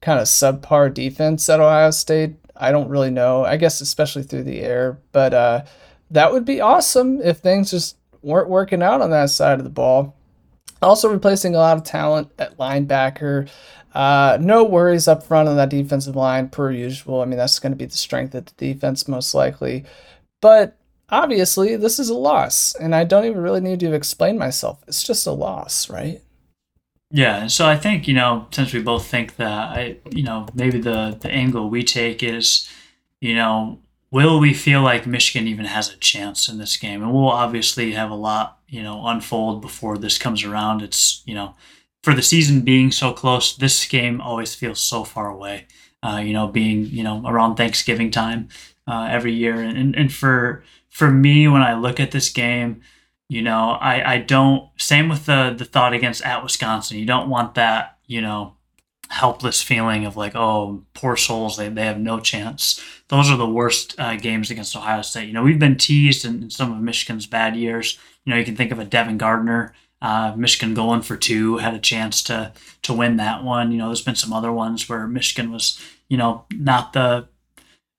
kind 0.00 0.18
of 0.18 0.26
subpar 0.26 0.92
defense 0.92 1.48
at 1.48 1.60
Ohio 1.60 1.90
State? 1.90 2.36
I 2.56 2.72
don't 2.72 2.88
really 2.88 3.10
know. 3.10 3.44
I 3.44 3.56
guess 3.56 3.80
especially 3.80 4.22
through 4.22 4.44
the 4.44 4.60
air, 4.60 4.98
but 5.12 5.32
uh, 5.32 5.64
that 6.10 6.32
would 6.32 6.44
be 6.44 6.60
awesome 6.60 7.20
if 7.22 7.38
things 7.38 7.70
just 7.70 7.96
weren't 8.22 8.50
working 8.50 8.82
out 8.82 9.00
on 9.00 9.10
that 9.10 9.30
side 9.30 9.58
of 9.58 9.64
the 9.64 9.70
ball. 9.70 10.14
Also 10.82 11.08
replacing 11.10 11.54
a 11.54 11.58
lot 11.58 11.76
of 11.76 11.84
talent 11.84 12.30
at 12.38 12.56
linebacker. 12.58 13.48
Uh, 13.94 14.38
no 14.40 14.64
worries 14.64 15.08
up 15.08 15.22
front 15.22 15.48
on 15.48 15.56
that 15.56 15.68
defensive 15.68 16.16
line 16.16 16.48
per 16.48 16.70
usual. 16.70 17.20
I 17.20 17.24
mean, 17.24 17.38
that's 17.38 17.58
going 17.58 17.72
to 17.72 17.76
be 17.76 17.86
the 17.86 17.96
strength 17.96 18.34
of 18.34 18.46
the 18.46 18.72
defense 18.72 19.08
most 19.08 19.34
likely. 19.34 19.84
But 20.40 20.76
obviously, 21.10 21.76
this 21.76 21.98
is 21.98 22.08
a 22.08 22.14
loss, 22.14 22.74
and 22.74 22.94
I 22.94 23.04
don't 23.04 23.24
even 23.24 23.42
really 23.42 23.60
need 23.60 23.80
to 23.80 23.92
explain 23.92 24.38
myself. 24.38 24.82
It's 24.86 25.02
just 25.02 25.26
a 25.26 25.32
loss, 25.32 25.90
right? 25.90 26.20
Yeah, 27.12 27.48
so 27.48 27.66
I 27.66 27.76
think 27.76 28.06
you 28.06 28.14
know, 28.14 28.46
since 28.52 28.72
we 28.72 28.80
both 28.80 29.06
think 29.06 29.36
that, 29.36 29.76
I 29.76 29.96
you 30.10 30.22
know, 30.22 30.46
maybe 30.54 30.80
the 30.80 31.18
the 31.20 31.30
angle 31.30 31.68
we 31.68 31.82
take 31.82 32.22
is, 32.22 32.68
you 33.20 33.34
know, 33.34 33.80
will 34.10 34.38
we 34.40 34.54
feel 34.54 34.82
like 34.82 35.06
Michigan 35.06 35.48
even 35.48 35.64
has 35.66 35.92
a 35.92 35.96
chance 35.96 36.48
in 36.48 36.58
this 36.58 36.76
game? 36.76 37.02
And 37.02 37.12
we'll 37.12 37.28
obviously 37.28 37.92
have 37.92 38.10
a 38.10 38.14
lot, 38.14 38.58
you 38.68 38.82
know, 38.82 39.06
unfold 39.06 39.60
before 39.60 39.98
this 39.98 40.18
comes 40.18 40.44
around. 40.44 40.82
It's, 40.82 41.22
you 41.26 41.34
know, 41.34 41.54
for 42.02 42.14
the 42.14 42.22
season 42.22 42.62
being 42.62 42.90
so 42.92 43.12
close, 43.12 43.56
this 43.56 43.86
game 43.86 44.20
always 44.20 44.54
feels 44.54 44.80
so 44.80 45.04
far 45.04 45.28
away. 45.28 45.66
Uh, 46.02 46.22
you 46.24 46.32
know, 46.32 46.46
being, 46.46 46.86
you 46.86 47.04
know, 47.04 47.22
around 47.26 47.56
Thanksgiving 47.56 48.10
time 48.10 48.48
uh, 48.86 49.08
every 49.10 49.34
year. 49.34 49.60
And, 49.60 49.94
and 49.94 50.12
for 50.12 50.64
for 50.90 51.10
me, 51.10 51.48
when 51.48 51.62
I 51.62 51.74
look 51.74 51.98
at 51.98 52.10
this 52.10 52.28
game, 52.28 52.82
you 53.28 53.42
know, 53.42 53.70
I, 53.80 54.14
I 54.14 54.18
don't 54.18 54.68
same 54.76 55.08
with 55.08 55.26
the 55.26 55.54
the 55.56 55.64
thought 55.64 55.94
against 55.94 56.22
at 56.24 56.42
Wisconsin. 56.42 56.98
You 56.98 57.06
don't 57.06 57.30
want 57.30 57.54
that, 57.54 57.98
you 58.06 58.20
know, 58.20 58.56
helpless 59.08 59.60
feeling 59.62 60.04
of 60.04 60.16
like, 60.16 60.34
oh, 60.34 60.84
poor 60.94 61.16
souls, 61.16 61.56
they, 61.56 61.68
they 61.68 61.84
have 61.84 61.98
no 61.98 62.20
chance. 62.20 62.82
Those 63.08 63.30
are 63.30 63.36
the 63.36 63.48
worst 63.48 63.98
uh, 63.98 64.16
games 64.16 64.50
against 64.50 64.76
Ohio 64.76 65.02
State. 65.02 65.26
You 65.26 65.32
know, 65.32 65.42
we've 65.42 65.58
been 65.58 65.76
teased 65.76 66.24
in, 66.24 66.44
in, 66.44 66.50
some 66.50 66.72
of 66.72 66.80
Michigan's 66.80 67.26
bad 67.26 67.56
years. 67.56 67.98
You 68.24 68.30
know, 68.30 68.38
you 68.38 68.44
can 68.44 68.56
think 68.56 68.72
of 68.72 68.78
a 68.78 68.84
Devin 68.84 69.18
Gardner, 69.18 69.74
uh, 70.02 70.34
Michigan 70.36 70.74
going 70.74 71.02
for 71.02 71.16
two, 71.16 71.58
had 71.58 71.74
a 71.74 71.80
chance 71.80 72.22
to 72.24 72.52
to 72.82 72.92
win 72.92 73.16
that 73.16 73.44
one. 73.44 73.72
You 73.72 73.78
know, 73.78 73.86
there's 73.86 74.02
been 74.02 74.14
some 74.14 74.32
other 74.32 74.52
ones 74.52 74.88
where 74.88 75.06
Michigan 75.06 75.52
was, 75.52 75.80
you 76.08 76.16
know, 76.16 76.46
not 76.52 76.92
the 76.92 77.28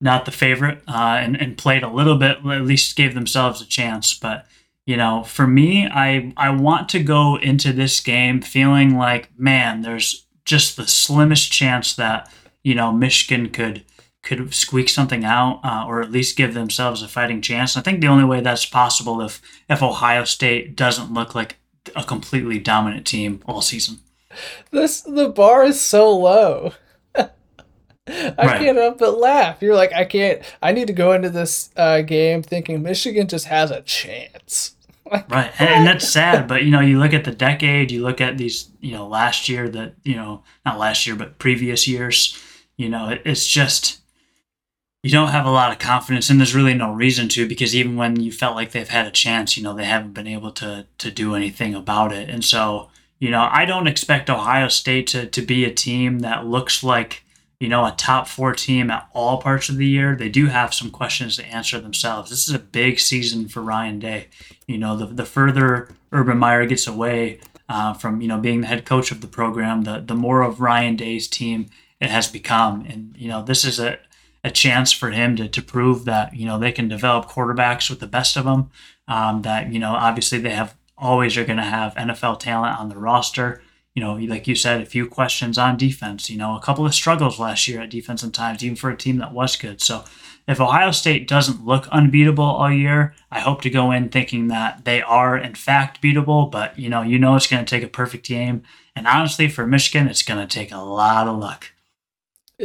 not 0.01 0.25
the 0.25 0.31
favorite 0.31 0.81
uh, 0.87 1.19
and, 1.21 1.39
and 1.39 1.57
played 1.57 1.83
a 1.83 1.89
little 1.89 2.17
bit, 2.17 2.37
at 2.45 2.63
least 2.63 2.95
gave 2.95 3.13
themselves 3.13 3.61
a 3.61 3.65
chance. 3.65 4.13
But 4.13 4.47
you 4.85 4.97
know, 4.97 5.23
for 5.23 5.47
me, 5.47 5.87
I 5.87 6.33
I 6.35 6.49
want 6.49 6.89
to 6.89 7.03
go 7.03 7.37
into 7.37 7.71
this 7.71 7.99
game 7.99 8.41
feeling 8.41 8.97
like, 8.97 9.29
man, 9.37 9.81
there's 9.81 10.25
just 10.43 10.75
the 10.75 10.87
slimmest 10.87 11.51
chance 11.51 11.95
that 11.95 12.31
you 12.63 12.75
know 12.75 12.91
Michigan 12.91 13.49
could 13.49 13.85
could 14.23 14.53
squeak 14.53 14.89
something 14.89 15.23
out 15.23 15.61
uh, 15.63 15.85
or 15.87 16.01
at 16.01 16.11
least 16.11 16.37
give 16.37 16.53
themselves 16.53 17.01
a 17.01 17.07
fighting 17.07 17.41
chance. 17.41 17.75
I 17.75 17.81
think 17.81 18.01
the 18.01 18.07
only 18.07 18.25
way 18.25 18.41
that's 18.41 18.65
possible 18.65 19.21
if 19.21 19.41
if 19.69 19.83
Ohio 19.83 20.23
State 20.23 20.75
doesn't 20.75 21.13
look 21.13 21.35
like 21.35 21.57
a 21.95 22.03
completely 22.03 22.59
dominant 22.59 23.05
team 23.05 23.41
all 23.45 23.61
season. 23.61 23.99
This 24.71 25.01
the 25.01 25.29
bar 25.29 25.63
is 25.63 25.79
so 25.79 26.15
low. 26.15 26.73
I 28.11 28.45
right. 28.45 28.59
can't 28.59 28.77
help 28.77 28.99
but 28.99 29.17
laugh. 29.17 29.61
You're 29.61 29.75
like, 29.75 29.93
I 29.93 30.05
can't. 30.05 30.41
I 30.61 30.71
need 30.71 30.87
to 30.87 30.93
go 30.93 31.13
into 31.13 31.29
this 31.29 31.69
uh, 31.75 32.01
game 32.01 32.43
thinking 32.43 32.81
Michigan 32.81 33.27
just 33.27 33.45
has 33.47 33.71
a 33.71 33.81
chance. 33.81 34.75
right 35.29 35.51
and, 35.59 35.69
and, 35.69 35.87
that's 35.87 36.07
sad 36.07 36.47
but 36.47 36.63
you 36.63 36.71
know 36.71 36.79
you 36.79 36.97
look 36.97 37.13
at 37.13 37.25
the 37.25 37.31
decade 37.31 37.91
you 37.91 38.01
look 38.01 38.21
at 38.21 38.37
these 38.37 38.69
you 38.79 38.93
know 38.93 39.05
last 39.07 39.49
year 39.49 39.67
that 39.67 39.93
you 40.03 40.15
know 40.15 40.41
not 40.65 40.79
last 40.79 41.05
year 41.05 41.17
but 41.17 41.37
previous 41.37 41.85
years 41.85 42.41
you 42.77 42.87
know 42.87 43.09
it, 43.09 43.21
it's 43.25 43.45
just 43.45 43.99
you 45.03 45.11
don't 45.11 45.29
have 45.29 45.45
a 45.45 45.51
lot 45.51 45.71
of 45.71 45.79
confidence 45.79 46.29
and 46.29 46.39
there's 46.39 46.55
really 46.55 46.75
no 46.75 46.93
reason 46.93 47.27
to 47.27 47.47
because 47.47 47.75
even 47.75 47.97
when 47.97 48.21
you 48.21 48.31
felt 48.31 48.55
like 48.55 48.71
they've 48.71 48.87
had 48.87 49.05
a 49.05 49.11
chance 49.11 49.57
you 49.57 49.63
know 49.63 49.73
they 49.73 49.83
haven't 49.83 50.13
been 50.13 50.27
able 50.27 50.51
to 50.51 50.85
to 50.97 51.11
do 51.11 51.35
anything 51.35 51.75
about 51.75 52.13
it 52.13 52.29
and 52.29 52.45
so 52.45 52.89
you 53.19 53.29
know 53.29 53.49
i 53.51 53.65
don't 53.65 53.87
expect 53.87 54.29
ohio 54.29 54.69
state 54.69 55.07
to 55.07 55.25
to 55.25 55.41
be 55.41 55.65
a 55.65 55.73
team 55.73 56.19
that 56.19 56.45
looks 56.45 56.83
like 56.83 57.25
you 57.61 57.67
know, 57.67 57.85
a 57.85 57.91
top 57.91 58.27
four 58.27 58.55
team 58.55 58.89
at 58.89 59.07
all 59.13 59.39
parts 59.39 59.69
of 59.69 59.77
the 59.77 59.85
year, 59.85 60.15
they 60.15 60.29
do 60.29 60.47
have 60.47 60.73
some 60.73 60.89
questions 60.89 61.35
to 61.35 61.45
answer 61.45 61.79
themselves. 61.79 62.31
This 62.31 62.49
is 62.49 62.55
a 62.55 62.59
big 62.59 62.99
season 62.99 63.47
for 63.47 63.61
Ryan 63.61 63.99
Day. 63.99 64.29
You 64.65 64.79
know, 64.79 64.97
the, 64.97 65.05
the 65.05 65.25
further 65.25 65.87
Urban 66.11 66.39
Meyer 66.39 66.65
gets 66.65 66.87
away 66.87 67.39
uh, 67.69 67.93
from, 67.93 68.19
you 68.19 68.27
know, 68.27 68.39
being 68.39 68.61
the 68.61 68.67
head 68.67 68.83
coach 68.83 69.11
of 69.11 69.21
the 69.21 69.27
program, 69.27 69.83
the, 69.83 70.03
the 70.03 70.15
more 70.15 70.41
of 70.41 70.59
Ryan 70.59 70.95
Day's 70.95 71.27
team 71.27 71.67
it 71.99 72.09
has 72.09 72.27
become. 72.27 72.83
And, 72.89 73.15
you 73.15 73.27
know, 73.27 73.43
this 73.43 73.63
is 73.63 73.79
a, 73.79 73.99
a 74.43 74.49
chance 74.49 74.91
for 74.91 75.11
him 75.11 75.35
to, 75.35 75.47
to 75.47 75.61
prove 75.61 76.05
that, 76.05 76.35
you 76.35 76.47
know, 76.47 76.57
they 76.57 76.71
can 76.71 76.87
develop 76.87 77.29
quarterbacks 77.29 77.91
with 77.91 77.99
the 77.99 78.07
best 78.07 78.37
of 78.37 78.45
them. 78.45 78.71
Um, 79.07 79.43
that, 79.43 79.71
you 79.71 79.77
know, 79.77 79.93
obviously 79.93 80.39
they 80.39 80.49
have 80.49 80.75
always 80.97 81.37
are 81.37 81.45
going 81.45 81.57
to 81.57 81.63
have 81.63 81.93
NFL 81.93 82.39
talent 82.39 82.79
on 82.79 82.89
the 82.89 82.97
roster 82.97 83.61
you 83.93 84.01
know, 84.01 84.13
like 84.15 84.47
you 84.47 84.55
said, 84.55 84.81
a 84.81 84.85
few 84.85 85.07
questions 85.07 85.57
on 85.57 85.77
defense, 85.77 86.29
you 86.29 86.37
know, 86.37 86.55
a 86.55 86.61
couple 86.61 86.85
of 86.85 86.93
struggles 86.93 87.39
last 87.39 87.67
year 87.67 87.81
at 87.81 87.89
defense 87.89 88.23
and 88.23 88.33
times, 88.33 88.63
even 88.63 88.75
for 88.75 88.89
a 88.89 88.95
team 88.95 89.17
that 89.17 89.33
was 89.33 89.55
good. 89.55 89.81
So 89.81 90.05
if 90.47 90.61
Ohio 90.61 90.91
State 90.91 91.27
doesn't 91.27 91.65
look 91.65 91.87
unbeatable 91.89 92.43
all 92.43 92.71
year, 92.71 93.13
I 93.29 93.39
hope 93.39 93.61
to 93.61 93.69
go 93.69 93.91
in 93.91 94.09
thinking 94.09 94.47
that 94.47 94.85
they 94.85 95.01
are 95.01 95.37
in 95.37 95.55
fact 95.55 96.01
beatable, 96.01 96.49
but 96.49 96.77
you 96.79 96.89
know, 96.89 97.01
you 97.01 97.19
know 97.19 97.35
it's 97.35 97.47
going 97.47 97.63
to 97.63 97.69
take 97.69 97.83
a 97.83 97.87
perfect 97.87 98.25
game. 98.25 98.63
And 98.95 99.07
honestly, 99.07 99.47
for 99.49 99.67
Michigan, 99.67 100.07
it's 100.07 100.23
going 100.23 100.45
to 100.45 100.53
take 100.53 100.71
a 100.71 100.77
lot 100.77 101.27
of 101.27 101.37
luck. 101.37 101.71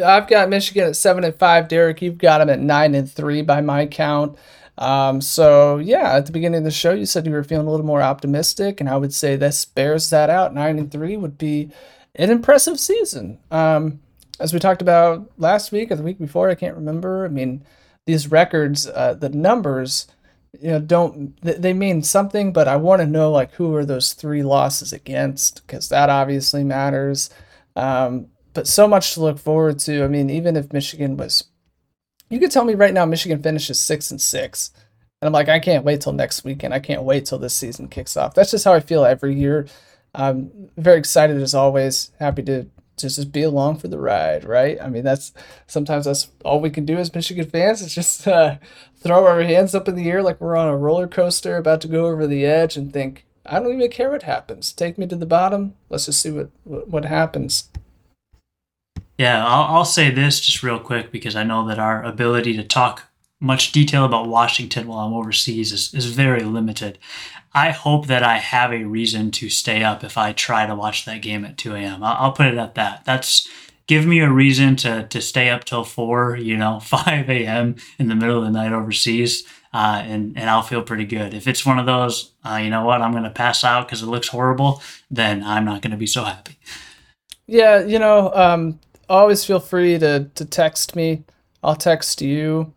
I've 0.04 0.28
got 0.28 0.48
Michigan 0.48 0.88
at 0.88 0.96
seven 0.96 1.24
and 1.24 1.34
five. 1.34 1.68
Derek, 1.68 2.02
you've 2.02 2.18
got 2.18 2.38
them 2.38 2.50
at 2.50 2.60
nine 2.60 2.94
and 2.94 3.10
three 3.10 3.42
by 3.42 3.60
my 3.60 3.86
count. 3.86 4.36
Um, 4.78 5.20
so 5.20 5.78
yeah, 5.78 6.16
at 6.16 6.26
the 6.26 6.32
beginning 6.32 6.58
of 6.58 6.64
the 6.64 6.70
show, 6.70 6.92
you 6.92 7.06
said 7.06 7.26
you 7.26 7.32
were 7.32 7.44
feeling 7.44 7.66
a 7.66 7.70
little 7.70 7.86
more 7.86 8.02
optimistic, 8.02 8.80
and 8.80 8.88
I 8.88 8.96
would 8.96 9.14
say 9.14 9.36
this 9.36 9.64
bears 9.64 10.10
that 10.10 10.30
out. 10.30 10.54
Nine 10.54 10.78
and 10.78 10.90
three 10.90 11.16
would 11.16 11.38
be 11.38 11.70
an 12.14 12.30
impressive 12.30 12.78
season. 12.78 13.38
Um, 13.50 14.00
as 14.38 14.52
we 14.52 14.58
talked 14.58 14.82
about 14.82 15.30
last 15.38 15.72
week 15.72 15.90
or 15.90 15.96
the 15.96 16.02
week 16.02 16.18
before, 16.18 16.50
I 16.50 16.54
can't 16.54 16.76
remember. 16.76 17.24
I 17.24 17.28
mean, 17.28 17.64
these 18.04 18.30
records, 18.30 18.86
uh, 18.86 19.14
the 19.14 19.30
numbers, 19.30 20.06
you 20.60 20.70
know, 20.70 20.80
don't 20.80 21.40
they 21.42 21.72
mean 21.72 22.02
something? 22.02 22.52
But 22.52 22.68
I 22.68 22.76
want 22.76 23.00
to 23.00 23.06
know 23.06 23.30
like 23.30 23.52
who 23.52 23.74
are 23.74 23.84
those 23.84 24.12
three 24.12 24.42
losses 24.42 24.92
against 24.92 25.66
because 25.66 25.88
that 25.88 26.10
obviously 26.10 26.64
matters. 26.64 27.30
Um, 27.74 28.28
but 28.52 28.66
so 28.66 28.88
much 28.88 29.14
to 29.14 29.20
look 29.20 29.38
forward 29.38 29.78
to. 29.80 30.04
I 30.04 30.08
mean, 30.08 30.30
even 30.30 30.56
if 30.56 30.72
Michigan 30.72 31.16
was 31.16 31.44
you 32.28 32.38
could 32.38 32.50
tell 32.50 32.64
me 32.64 32.74
right 32.74 32.94
now 32.94 33.04
Michigan 33.04 33.42
finishes 33.42 33.80
six 33.80 34.10
and 34.10 34.20
six. 34.20 34.72
And 35.20 35.26
I'm 35.26 35.32
like, 35.32 35.48
I 35.48 35.60
can't 35.60 35.84
wait 35.84 36.00
till 36.02 36.12
next 36.12 36.44
weekend. 36.44 36.74
I 36.74 36.80
can't 36.80 37.02
wait 37.02 37.24
till 37.24 37.38
this 37.38 37.54
season 37.54 37.88
kicks 37.88 38.16
off. 38.16 38.34
That's 38.34 38.50
just 38.50 38.64
how 38.64 38.74
I 38.74 38.80
feel 38.80 39.04
every 39.04 39.34
year. 39.34 39.66
I'm 40.14 40.70
very 40.76 40.98
excited 40.98 41.40
as 41.40 41.54
always. 41.54 42.10
Happy 42.18 42.42
to 42.44 42.66
just, 42.96 43.16
just 43.16 43.32
be 43.32 43.42
along 43.42 43.78
for 43.78 43.88
the 43.88 43.98
ride, 43.98 44.44
right? 44.44 44.78
I 44.80 44.88
mean, 44.88 45.04
that's 45.04 45.32
sometimes 45.66 46.04
that's 46.04 46.28
all 46.44 46.60
we 46.60 46.70
can 46.70 46.84
do 46.84 46.96
as 46.96 47.14
Michigan 47.14 47.48
fans 47.48 47.80
is 47.80 47.94
just 47.94 48.26
uh, 48.28 48.56
throw 48.96 49.26
our 49.26 49.42
hands 49.42 49.74
up 49.74 49.88
in 49.88 49.94
the 49.94 50.10
air 50.10 50.22
like 50.22 50.40
we're 50.40 50.56
on 50.56 50.68
a 50.68 50.76
roller 50.76 51.08
coaster 51.08 51.56
about 51.56 51.80
to 51.82 51.88
go 51.88 52.06
over 52.06 52.26
the 52.26 52.44
edge 52.44 52.76
and 52.76 52.92
think, 52.92 53.26
I 53.44 53.60
don't 53.60 53.72
even 53.72 53.90
care 53.90 54.10
what 54.10 54.24
happens. 54.24 54.72
Take 54.72 54.98
me 54.98 55.06
to 55.06 55.16
the 55.16 55.26
bottom. 55.26 55.74
Let's 55.88 56.06
just 56.06 56.20
see 56.20 56.30
what 56.30 56.50
what, 56.64 56.88
what 56.88 57.04
happens. 57.04 57.70
Yeah, 59.18 59.46
I'll, 59.46 59.76
I'll 59.76 59.84
say 59.84 60.10
this 60.10 60.40
just 60.40 60.62
real 60.62 60.78
quick 60.78 61.10
because 61.10 61.36
I 61.36 61.44
know 61.44 61.66
that 61.68 61.78
our 61.78 62.02
ability 62.04 62.56
to 62.56 62.64
talk 62.64 63.04
much 63.40 63.72
detail 63.72 64.04
about 64.04 64.28
Washington 64.28 64.86
while 64.86 65.06
I'm 65.06 65.12
overseas 65.12 65.72
is, 65.72 65.92
is 65.94 66.06
very 66.06 66.42
limited. 66.42 66.98
I 67.54 67.70
hope 67.70 68.06
that 68.06 68.22
I 68.22 68.38
have 68.38 68.72
a 68.72 68.84
reason 68.84 69.30
to 69.32 69.48
stay 69.48 69.82
up 69.82 70.04
if 70.04 70.18
I 70.18 70.32
try 70.32 70.66
to 70.66 70.74
watch 70.74 71.04
that 71.04 71.22
game 71.22 71.44
at 71.44 71.56
2 71.56 71.74
a.m. 71.74 72.02
I'll, 72.02 72.26
I'll 72.26 72.32
put 72.32 72.46
it 72.46 72.58
at 72.58 72.74
that. 72.74 73.04
That's 73.04 73.48
give 73.86 74.06
me 74.06 74.20
a 74.20 74.30
reason 74.30 74.76
to, 74.76 75.06
to 75.08 75.20
stay 75.20 75.48
up 75.48 75.64
till 75.64 75.84
4, 75.84 76.36
you 76.36 76.56
know, 76.56 76.80
5 76.82 77.30
a.m. 77.30 77.76
in 77.98 78.08
the 78.08 78.14
middle 78.14 78.38
of 78.38 78.44
the 78.44 78.50
night 78.50 78.72
overseas. 78.72 79.46
Uh, 79.72 80.02
and, 80.06 80.38
and 80.38 80.48
I'll 80.48 80.62
feel 80.62 80.82
pretty 80.82 81.04
good. 81.04 81.34
If 81.34 81.46
it's 81.46 81.66
one 81.66 81.78
of 81.78 81.84
those, 81.84 82.32
uh, 82.44 82.56
you 82.56 82.70
know 82.70 82.84
what, 82.84 83.02
I'm 83.02 83.12
going 83.12 83.24
to 83.24 83.30
pass 83.30 83.62
out 83.62 83.86
because 83.86 84.02
it 84.02 84.06
looks 84.06 84.28
horrible, 84.28 84.80
then 85.10 85.42
I'm 85.42 85.66
not 85.66 85.82
going 85.82 85.90
to 85.90 85.98
be 85.98 86.06
so 86.06 86.24
happy. 86.24 86.58
Yeah, 87.46 87.84
you 87.84 87.98
know, 87.98 88.32
um, 88.34 88.80
always 89.08 89.44
feel 89.44 89.60
free 89.60 89.98
to, 89.98 90.30
to 90.34 90.44
text 90.44 90.96
me. 90.96 91.24
I'll 91.62 91.76
text 91.76 92.22
you 92.22 92.72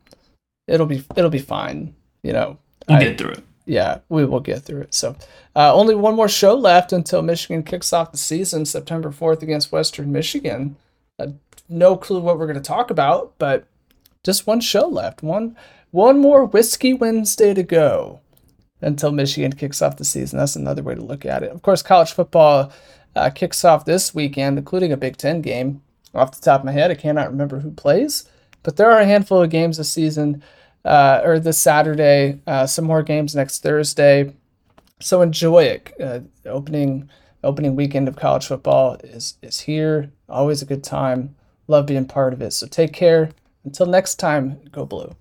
it'll 0.69 0.85
be 0.85 1.03
it'll 1.15 1.29
be 1.29 1.39
fine. 1.39 1.93
You 2.23 2.33
know, 2.33 2.57
we'll 2.87 2.97
I, 2.97 3.03
get 3.03 3.17
through 3.17 3.31
it. 3.31 3.43
Yeah, 3.65 3.99
we 4.07 4.25
will 4.25 4.39
get 4.39 4.63
through 4.63 4.81
it. 4.81 4.93
So, 4.93 5.15
uh, 5.55 5.73
only 5.73 5.95
one 5.95 6.15
more 6.15 6.29
show 6.29 6.55
left 6.55 6.93
until 6.93 7.21
Michigan 7.21 7.63
kicks 7.63 7.91
off 7.91 8.11
the 8.11 8.17
season 8.17 8.65
September 8.65 9.11
fourth 9.11 9.41
against 9.41 9.71
Western 9.71 10.11
Michigan. 10.11 10.77
Uh, 11.17 11.27
no 11.67 11.97
clue 11.97 12.21
what 12.21 12.39
we're 12.39 12.47
going 12.47 12.55
to 12.55 12.61
talk 12.61 12.89
about, 12.89 13.33
but 13.37 13.65
just 14.23 14.47
one 14.47 14.61
show 14.61 14.87
left. 14.87 15.21
One 15.21 15.57
one 15.91 16.19
more 16.19 16.45
whiskey 16.45 16.93
Wednesday 16.93 17.53
to 17.53 17.63
go 17.63 18.21
until 18.81 19.11
Michigan 19.11 19.51
kicks 19.53 19.81
off 19.81 19.97
the 19.97 20.05
season. 20.05 20.39
That's 20.39 20.55
another 20.55 20.83
way 20.83 20.95
to 20.95 21.01
look 21.01 21.25
at 21.25 21.43
it. 21.43 21.51
Of 21.51 21.61
course, 21.61 21.81
college 21.81 22.13
football 22.13 22.71
uh, 23.15 23.29
kicks 23.29 23.65
off 23.65 23.85
this 23.85 24.15
weekend, 24.15 24.57
including 24.57 24.91
a 24.91 24.97
Big 24.97 25.17
Ten 25.17 25.41
game. 25.41 25.81
Off 26.13 26.31
the 26.31 26.41
top 26.41 26.61
of 26.61 26.65
my 26.65 26.71
head, 26.71 26.91
I 26.91 26.95
cannot 26.95 27.29
remember 27.29 27.59
who 27.59 27.71
plays, 27.71 28.27
but 28.63 28.75
there 28.75 28.89
are 28.91 28.99
a 28.99 29.05
handful 29.05 29.41
of 29.41 29.49
games 29.49 29.77
this 29.77 29.91
season 29.91 30.43
uh, 30.85 31.21
or 31.23 31.39
this 31.39 31.57
Saturday. 31.57 32.41
Uh, 32.47 32.65
some 32.65 32.85
more 32.85 33.03
games 33.03 33.35
next 33.35 33.61
Thursday. 33.61 34.33
So 34.99 35.21
enjoy 35.21 35.63
it. 35.63 35.93
Uh, 35.99 36.21
opening 36.45 37.09
opening 37.43 37.75
weekend 37.75 38.07
of 38.07 38.15
college 38.15 38.47
football 38.47 38.97
is 39.03 39.35
is 39.41 39.61
here. 39.61 40.11
Always 40.27 40.61
a 40.61 40.65
good 40.65 40.83
time. 40.83 41.35
Love 41.67 41.85
being 41.85 42.05
part 42.05 42.33
of 42.33 42.41
it. 42.41 42.51
So 42.51 42.67
take 42.67 42.93
care. 42.93 43.29
Until 43.63 43.85
next 43.85 44.15
time, 44.15 44.59
go 44.71 44.85
blue. 44.85 45.15